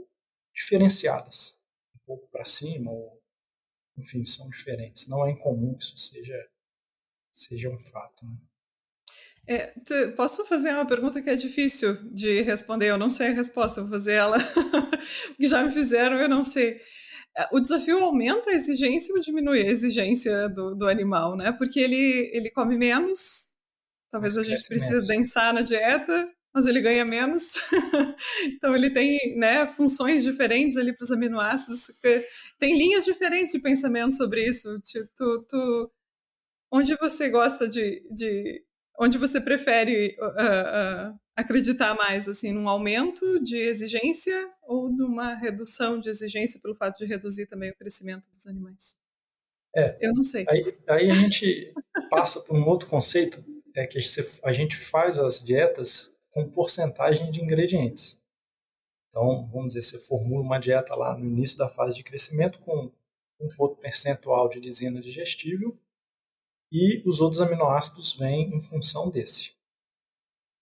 [0.60, 1.58] diferenciadas,
[1.94, 3.20] um pouco para cima, ou
[3.96, 5.08] enfim, são diferentes.
[5.08, 6.48] Não é incomum que isso seja,
[7.32, 8.24] seja um fato.
[8.26, 8.36] Né?
[9.46, 9.74] É,
[10.12, 12.90] posso fazer uma pergunta que é difícil de responder?
[12.90, 14.38] Eu não sei a resposta, vou fazer ela.
[15.36, 16.80] que já me fizeram, eu não sei.
[17.36, 21.52] É, o desafio aumenta a exigência ou diminui a exigência do, do animal, né?
[21.52, 23.54] Porque ele, ele come menos,
[24.10, 25.08] talvez mas a gente precise menos.
[25.08, 27.54] densar na dieta, mas ele ganha menos.
[28.44, 31.86] então ele tem né, funções diferentes ali para os aminoácidos.
[32.58, 34.80] Tem linhas diferentes de pensamento sobre isso.
[35.16, 35.90] Tu, tu,
[36.72, 38.64] onde você gosta de, de
[38.98, 45.98] onde você prefere uh, uh, acreditar mais, assim, num aumento de exigência ou numa redução
[45.98, 48.98] de exigência pelo fato de reduzir também o crescimento dos animais?
[49.74, 50.44] É, eu não sei.
[50.48, 51.72] Aí, aí a gente
[52.10, 53.44] passa por um outro conceito,
[53.74, 53.98] é que
[54.42, 58.22] a gente faz as dietas com porcentagem de ingredientes.
[59.08, 62.92] Então, vamos dizer, você formula uma dieta lá no início da fase de crescimento com
[63.40, 65.76] um pouco percentual de lisina digestível
[66.70, 69.56] e os outros aminoácidos vêm em função desse.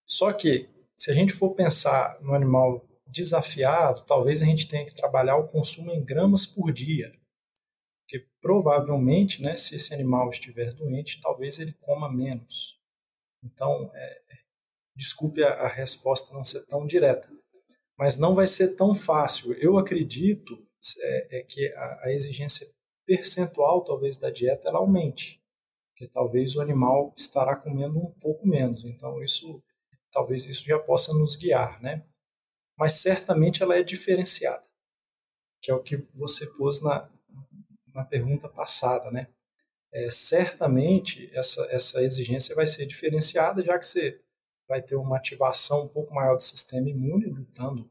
[0.07, 4.95] Só que, se a gente for pensar no animal desafiado, talvez a gente tenha que
[4.95, 7.13] trabalhar o consumo em gramas por dia.
[8.03, 12.81] Porque provavelmente, né, se esse animal estiver doente, talvez ele coma menos.
[13.45, 14.23] Então, é,
[14.99, 17.31] desculpe a, a, resposta não ser tão direta,
[17.97, 19.55] mas não vai ser tão fácil.
[19.55, 20.61] Eu acredito
[21.01, 22.67] é, é que a, a exigência
[23.07, 25.41] percentual, talvez, da dieta ela aumente,
[25.91, 28.85] porque talvez o animal estará comendo um pouco menos.
[28.85, 29.63] Então, isso,
[30.11, 32.05] talvez isso já possa nos guiar, né?
[32.77, 34.65] Mas certamente ela é diferenciada,
[35.63, 37.09] que é o que você pôs na,
[37.95, 39.29] na pergunta passada, né?
[39.93, 44.21] É, certamente essa, essa exigência vai ser diferenciada, já que você
[44.69, 47.91] vai ter uma ativação um pouco maior do sistema imune, lutando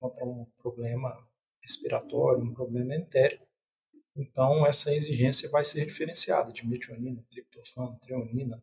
[0.00, 1.16] contra um problema
[1.62, 3.46] respiratório, um problema entérico.
[4.16, 8.62] Então, essa exigência vai ser diferenciada de metionina, triptofano, treonina.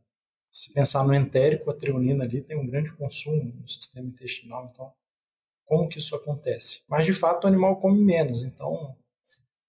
[0.51, 4.69] Se pensar no entérico, a treonina ali tem um grande consumo no sistema intestinal.
[4.71, 4.93] Então,
[5.65, 6.83] como que isso acontece?
[6.87, 8.43] Mas, de fato, o animal come menos.
[8.43, 8.97] Então,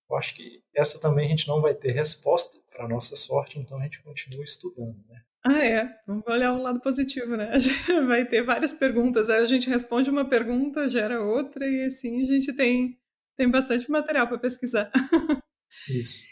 [0.09, 3.78] eu acho que essa também a gente não vai ter resposta para nossa sorte, então
[3.78, 5.24] a gente continua estudando, né?
[5.45, 5.99] Ah, é.
[6.07, 7.51] Vamos olhar o lado positivo, né?
[7.53, 9.28] A gente vai ter várias perguntas.
[9.28, 12.99] Aí a gente responde uma pergunta, gera outra, e assim a gente tem,
[13.36, 14.90] tem bastante material para pesquisar.
[15.88, 16.22] Isso.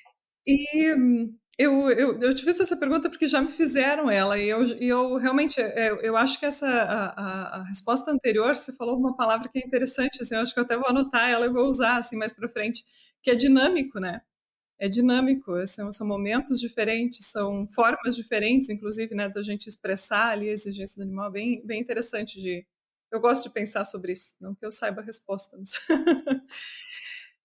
[0.46, 0.94] E
[1.58, 4.88] eu, eu, eu te fiz essa pergunta porque já me fizeram ela, e eu, e
[4.88, 8.96] eu realmente eu, é, eu acho que essa a, a, a, resposta anterior, você falou
[8.98, 11.50] uma palavra que é interessante, assim, eu acho que eu até vou anotar ela e
[11.50, 12.82] vou usar assim mais para frente,
[13.22, 14.22] que é dinâmico, né?
[14.80, 20.48] É dinâmico, são, são momentos diferentes, são formas diferentes, inclusive, né, da gente expressar ali
[20.48, 22.66] a exigência do animal, bem, bem interessante de...
[23.12, 25.58] Eu gosto de pensar sobre isso, não que eu saiba a resposta.
[25.58, 25.72] Mas...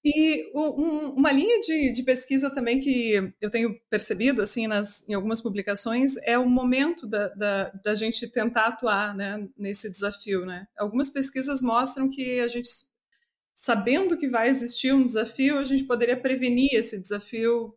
[0.06, 5.14] e um, uma linha de, de, pesquisa também que eu tenho percebido, assim, nas, em
[5.14, 10.68] algumas publicações, é o momento da, da, da gente tentar atuar, né, nesse desafio, né.
[10.78, 12.70] Algumas pesquisas mostram que a gente
[13.56, 17.74] sabendo que vai existir um desafio, a gente poderia prevenir esse desafio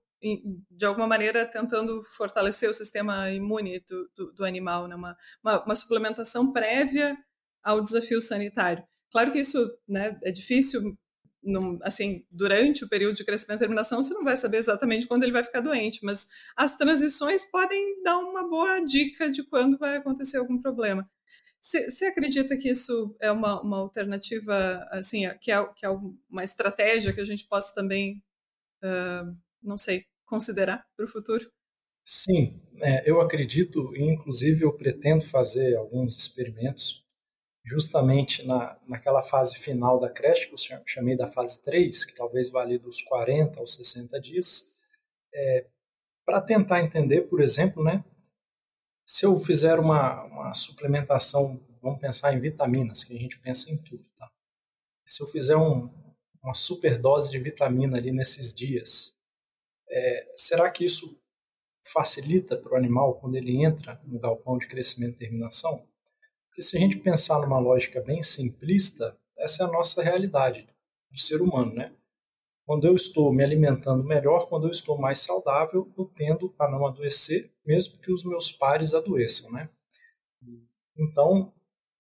[0.69, 4.97] de alguma maneira tentando fortalecer o sistema imune do, do, do animal, né?
[4.97, 7.17] uma, uma, uma, suplementação prévia
[7.63, 8.83] ao desafio sanitário.
[9.13, 10.99] Claro que isso né, é difícil,
[11.83, 15.33] assim, durante o período de crescimento e terminação, você não vai saber exatamente quando ele
[15.33, 16.27] vai ficar doente, mas
[16.57, 21.09] as transições podem dar uma boa dica de quando vai acontecer algum problema.
[21.61, 25.89] Você acredita que isso é uma, uma alternativa, assim, que é, que é
[26.31, 28.23] uma estratégia que a gente possa também,
[28.83, 31.51] uh, não sei, considerar para o futuro?
[32.05, 37.05] Sim, é, eu acredito e inclusive eu pretendo fazer alguns experimentos
[37.69, 42.51] justamente na, naquela fase final da creche, que eu chamei da fase 3, que talvez
[42.51, 44.75] vale dos 40 aos 60 dias,
[45.35, 45.67] é,
[46.25, 48.03] para tentar entender, por exemplo, né,
[49.09, 53.79] se eu fizer uma, uma suplementação, vamos pensar em vitaminas, que a gente pensa em
[53.79, 54.31] tudo, tá?
[55.07, 55.89] Se eu fizer um,
[56.43, 59.17] uma superdose de vitamina ali nesses dias,
[59.89, 61.19] é, será que isso
[61.83, 65.89] facilita para o animal quando ele entra no galpão de crescimento e terminação?
[66.49, 70.69] Porque se a gente pensar numa lógica bem simplista, essa é a nossa realidade
[71.11, 71.95] do ser humano, né?
[72.69, 76.87] Quando eu estou me alimentando melhor, quando eu estou mais saudável, eu tendo a não
[76.87, 79.71] adoecer, mesmo que os meus pares adoeçam, né?
[80.95, 81.51] Então,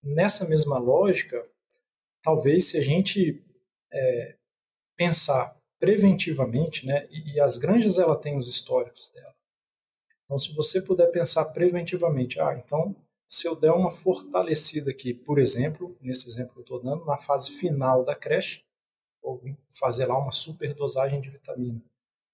[0.02, 1.42] nessa mesma lógica,
[2.22, 3.42] talvez se a gente
[3.90, 4.36] é,
[4.94, 7.08] pensar preventivamente, né?
[7.10, 9.34] E, e as granjas ela tem os históricos dela.
[10.26, 12.94] Então, se você puder pensar preventivamente, ah, então
[13.26, 17.16] se eu der uma fortalecida aqui, por exemplo, nesse exemplo que eu estou dando, na
[17.16, 18.67] fase final da creche,
[19.28, 19.42] ou
[19.78, 21.82] fazer lá uma superdosagem de vitamina.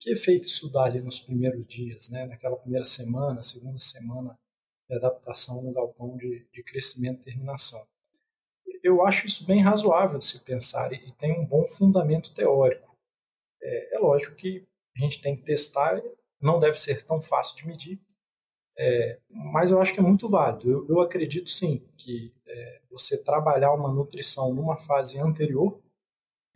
[0.01, 2.27] Que efeito isso dá ali nos primeiros dias, né?
[2.27, 4.39] naquela primeira semana, segunda semana
[4.89, 7.85] de adaptação no galpão de, de crescimento e terminação?
[8.83, 12.95] Eu acho isso bem razoável de se pensar e, e tem um bom fundamento teórico.
[13.63, 14.67] É, é, lógico que
[14.97, 16.01] a gente tem que testar,
[16.41, 18.01] não deve ser tão fácil de medir,
[18.77, 20.71] é, mas eu acho que é muito válido.
[20.71, 25.83] Eu, eu acredito sim que é, você trabalhar uma nutrição numa fase anterior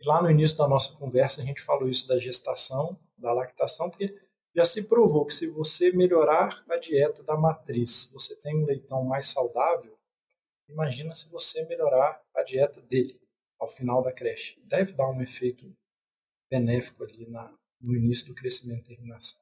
[0.01, 3.89] e lá no início da nossa conversa a gente falou isso da gestação, da lactação,
[3.89, 4.17] porque
[4.55, 9.03] já se provou que se você melhorar a dieta da matriz, você tem um leitão
[9.03, 9.97] mais saudável,
[10.67, 13.19] imagina se você melhorar a dieta dele
[13.59, 14.59] ao final da creche.
[14.65, 15.71] Deve dar um efeito
[16.49, 19.39] benéfico ali na, no início do crescimento e terminação.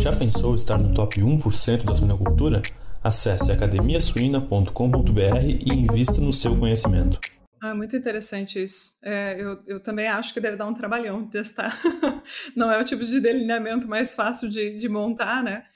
[0.00, 2.62] Já pensou estar no top 1% da suinocultura?
[3.02, 7.20] Acesse academiasuina.com.br e invista no seu conhecimento.
[7.62, 8.98] Ah, muito interessante isso.
[9.02, 11.78] É, eu, eu também acho que deve dar um trabalhão testar.
[12.56, 15.66] Não é o tipo de delineamento mais fácil de, de montar, né?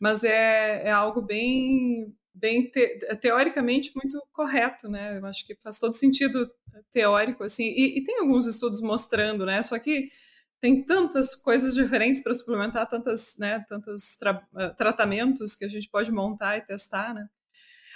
[0.00, 5.18] Mas é, é algo bem, bem te, teoricamente muito correto, né?
[5.18, 6.50] Eu acho que faz todo sentido
[6.90, 7.64] teórico, assim.
[7.66, 9.62] E, e tem alguns estudos mostrando, né?
[9.62, 10.08] Só que
[10.62, 14.34] tem tantas coisas diferentes para suplementar, tantas, né, tantos tra
[14.78, 17.28] tratamentos que a gente pode montar e testar, né?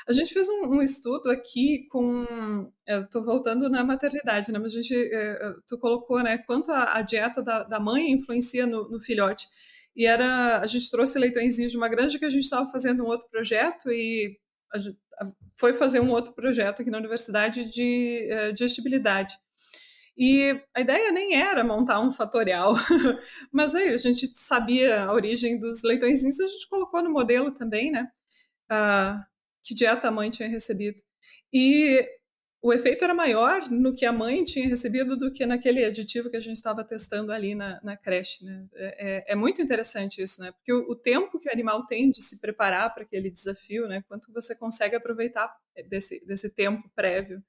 [0.08, 2.72] A gente fez um, um estudo aqui com.
[2.86, 4.58] Eu estou voltando na maternidade, né?
[4.58, 4.94] Mas a gente.
[4.94, 6.38] É, tu colocou, né?
[6.38, 9.46] Quanto a, a dieta da, da, mãe influencia no, no, filhote.
[9.94, 10.60] E era.
[10.60, 13.90] A gente trouxe leitõezinhos de uma granja que a gente estava fazendo um outro projeto
[13.90, 14.38] e
[15.58, 19.34] foi fazer um outro projeto aqui na universidade de uh, digestibilidade.
[20.16, 22.74] E a ideia nem era montar um fatorial,
[23.52, 27.90] mas aí a gente sabia a origem dos leitõezinhos, a gente colocou no modelo também,
[27.90, 28.08] né?
[28.70, 29.22] Uh,
[29.68, 31.02] que dieta a mãe tinha recebido.
[31.52, 32.02] E
[32.62, 36.38] o efeito era maior no que a mãe tinha recebido do que naquele aditivo que
[36.38, 38.46] a gente estava testando ali na, na creche.
[38.46, 38.66] Né?
[38.74, 40.52] É, é, é, muito interessante isso, né?
[40.52, 44.02] Porque o, o, tempo que o animal tem de se preparar para aquele desafio, né?
[44.08, 45.54] Quanto você consegue aproveitar
[45.88, 47.42] desse, desse tempo prévio.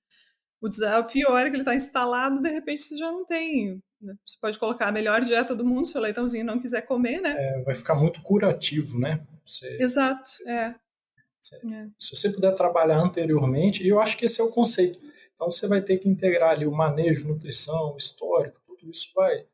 [0.62, 3.82] O desafio, a hora que ele está instalado, de repente você já não tem.
[4.02, 4.14] Né?
[4.26, 7.34] Você pode colocar a melhor dieta do mundo, se o leitãozinho não quiser comer, né?
[7.38, 9.26] É, vai ficar muito curativo, né?
[9.46, 9.78] Você...
[9.82, 10.76] Exato, é.
[11.54, 11.88] É.
[11.98, 15.00] Se você puder trabalhar anteriormente, e eu acho que esse é o conceito.
[15.36, 19.48] Então você vai ter que integrar ali o manejo, nutrição, histórico, tudo isso vai.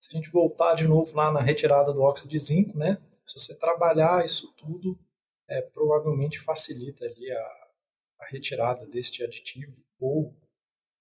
[0.00, 2.98] Se a gente voltar de novo lá na retirada do óxido de zinco, né?
[3.26, 4.98] Se você trabalhar isso tudo,
[5.48, 7.40] é, provavelmente facilita ali a,
[8.20, 10.34] a retirada deste aditivo ou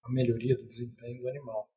[0.03, 1.69] a melhoria do desempenho do animal.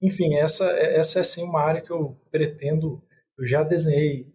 [0.00, 3.02] Enfim, essa, essa é sim uma área que eu pretendo,
[3.38, 4.32] eu já desenhei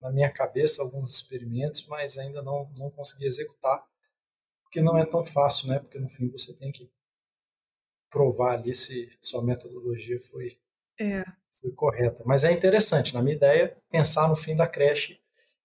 [0.00, 3.84] na minha cabeça alguns experimentos, mas ainda não, não consegui executar,
[4.62, 5.78] porque não é tão fácil, né?
[5.78, 6.90] Porque no fim você tem que
[8.10, 10.58] provar ali se sua metodologia foi,
[10.98, 11.24] é.
[11.52, 12.22] foi correta.
[12.24, 15.20] Mas é interessante, na minha ideia, pensar no fim da creche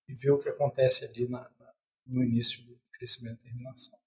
[0.07, 1.73] e ver o que acontece ali na, na,
[2.05, 4.01] no início do crescimento e terminação.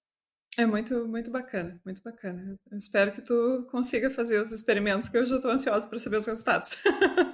[0.57, 2.57] É muito, muito bacana, muito bacana.
[2.71, 6.17] Eu espero que tu consiga fazer os experimentos, que eu já estou ansiosa para saber
[6.17, 6.77] os resultados.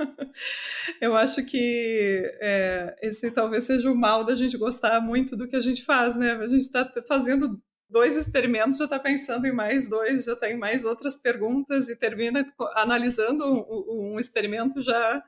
[0.99, 5.55] eu acho que é, esse talvez seja o mal da gente gostar muito do que
[5.55, 6.33] a gente faz, né?
[6.33, 10.85] A gente está fazendo dois experimentos, já está pensando em mais dois, já tem mais
[10.85, 15.23] outras perguntas e termina analisando um, um experimento já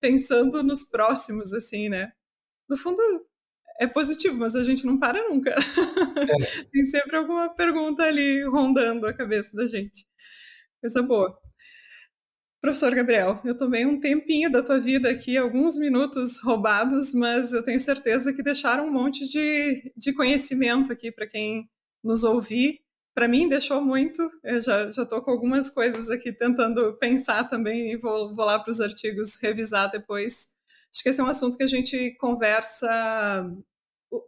[0.00, 2.12] pensando nos próximos, assim, né?
[2.68, 3.02] No fundo,
[3.80, 5.50] é positivo, mas a gente não para nunca.
[5.50, 6.64] É.
[6.70, 10.06] Tem sempre alguma pergunta ali rondando a cabeça da gente.
[10.80, 11.45] Coisa boa.
[12.66, 17.62] Professor Gabriel, eu tomei um tempinho da tua vida aqui, alguns minutos roubados, mas eu
[17.62, 21.70] tenho certeza que deixaram um monte de, de conhecimento aqui para quem
[22.02, 22.80] nos ouvir.
[23.14, 24.28] Para mim, deixou muito.
[24.42, 28.72] Eu já estou com algumas coisas aqui tentando pensar também e vou, vou lá para
[28.72, 30.48] os artigos revisar depois.
[30.92, 33.48] Acho que esse é um assunto que a gente conversa.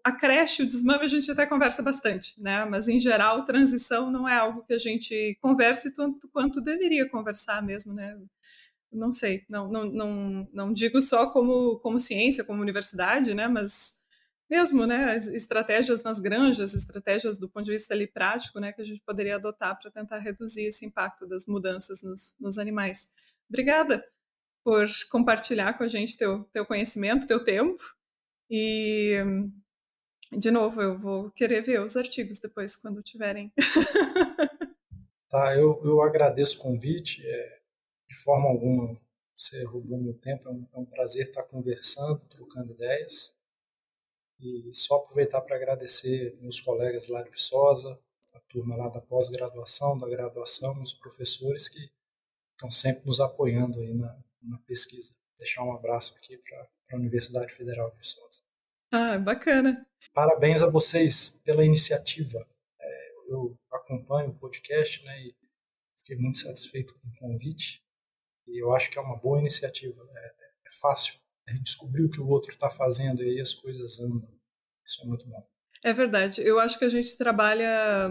[0.04, 2.64] A creche, o desmame, a gente até conversa bastante, né?
[2.64, 7.62] Mas, em geral, transição não é algo que a gente converse tanto quanto deveria conversar
[7.62, 8.18] mesmo, né?
[8.92, 13.46] Não sei, não, não, não, não digo só como, como ciência, como universidade, né?
[13.46, 13.98] Mas
[14.50, 15.16] mesmo, né?
[15.16, 18.72] Estratégias nas granjas, estratégias do ponto de vista ali prático, né?
[18.72, 23.12] Que a gente poderia adotar para tentar reduzir esse impacto das mudanças nos, nos animais.
[23.48, 24.04] Obrigada
[24.64, 27.82] por compartilhar com a gente teu, teu conhecimento, teu tempo.
[28.50, 29.22] E,
[30.36, 33.52] de novo, eu vou querer ver os artigos depois, quando tiverem.
[35.28, 37.26] tá, eu, eu agradeço o convite.
[37.26, 37.60] É,
[38.08, 39.00] de forma alguma,
[39.34, 40.48] você roubou meu tempo.
[40.48, 43.34] É um, é um prazer estar conversando, trocando ideias.
[44.40, 47.98] E só aproveitar para agradecer meus colegas lá de Viçosa,
[48.32, 51.90] a turma lá da pós-graduação, da graduação, os professores que
[52.52, 55.14] estão sempre nos apoiando aí na, na pesquisa.
[55.38, 58.47] Deixar um abraço aqui para a Universidade Federal de Viçosa.
[58.90, 59.86] Ah, bacana.
[60.14, 62.46] Parabéns a vocês pela iniciativa.
[62.80, 65.34] É, eu acompanho o podcast né, e
[65.98, 67.82] fiquei muito satisfeito com o convite.
[68.46, 70.02] E eu acho que é uma boa iniciativa.
[70.14, 71.14] É, é fácil
[71.46, 74.28] a gente descobrir o que o outro está fazendo e aí as coisas andam.
[74.84, 75.46] Isso é muito bom.
[75.84, 76.40] É verdade.
[76.42, 78.08] Eu acho que a gente trabalha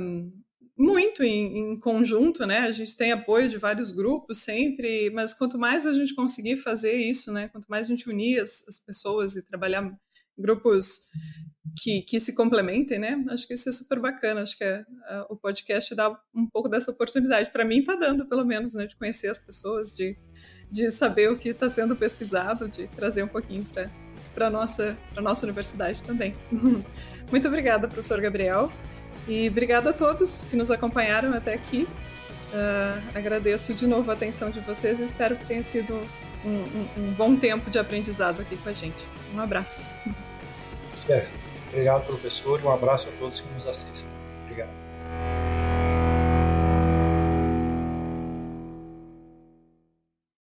[0.78, 2.60] muito em, em, conjunto, né?
[2.60, 6.94] A gente tem apoio de vários grupos sempre, mas quanto mais a gente conseguir fazer
[6.94, 7.50] isso, né?
[7.50, 9.92] Quanto mais a gente unir as, as pessoas e trabalhar
[10.38, 11.08] grupos
[11.82, 13.24] que, que se complementem, né?
[13.30, 14.42] Acho que isso é super bacana.
[14.42, 17.52] Acho que é, é, o podcast dá um pouco dessa oportunidade.
[17.52, 18.86] Para mim, está dando, pelo menos, né?
[18.86, 20.18] De conhecer as pessoas, de,
[20.72, 23.66] de saber o que está sendo pesquisado, de trazer um pouquinho
[24.34, 26.36] para a nossa, nossa universidade também.
[27.32, 28.72] Muito obrigada, professor Gabriel.
[29.28, 31.88] E obrigada a todos que nos acompanharam até aqui.
[32.48, 36.00] Uh, agradeço de novo a atenção de vocês e espero que tenha sido
[36.46, 39.06] um, um, um, bom tempo de aprendizado aqui com a gente.
[39.36, 39.90] Um abraço.
[40.98, 41.30] Certo.
[41.70, 44.17] Obrigado, professor, e um abraço a todos que nos assistem.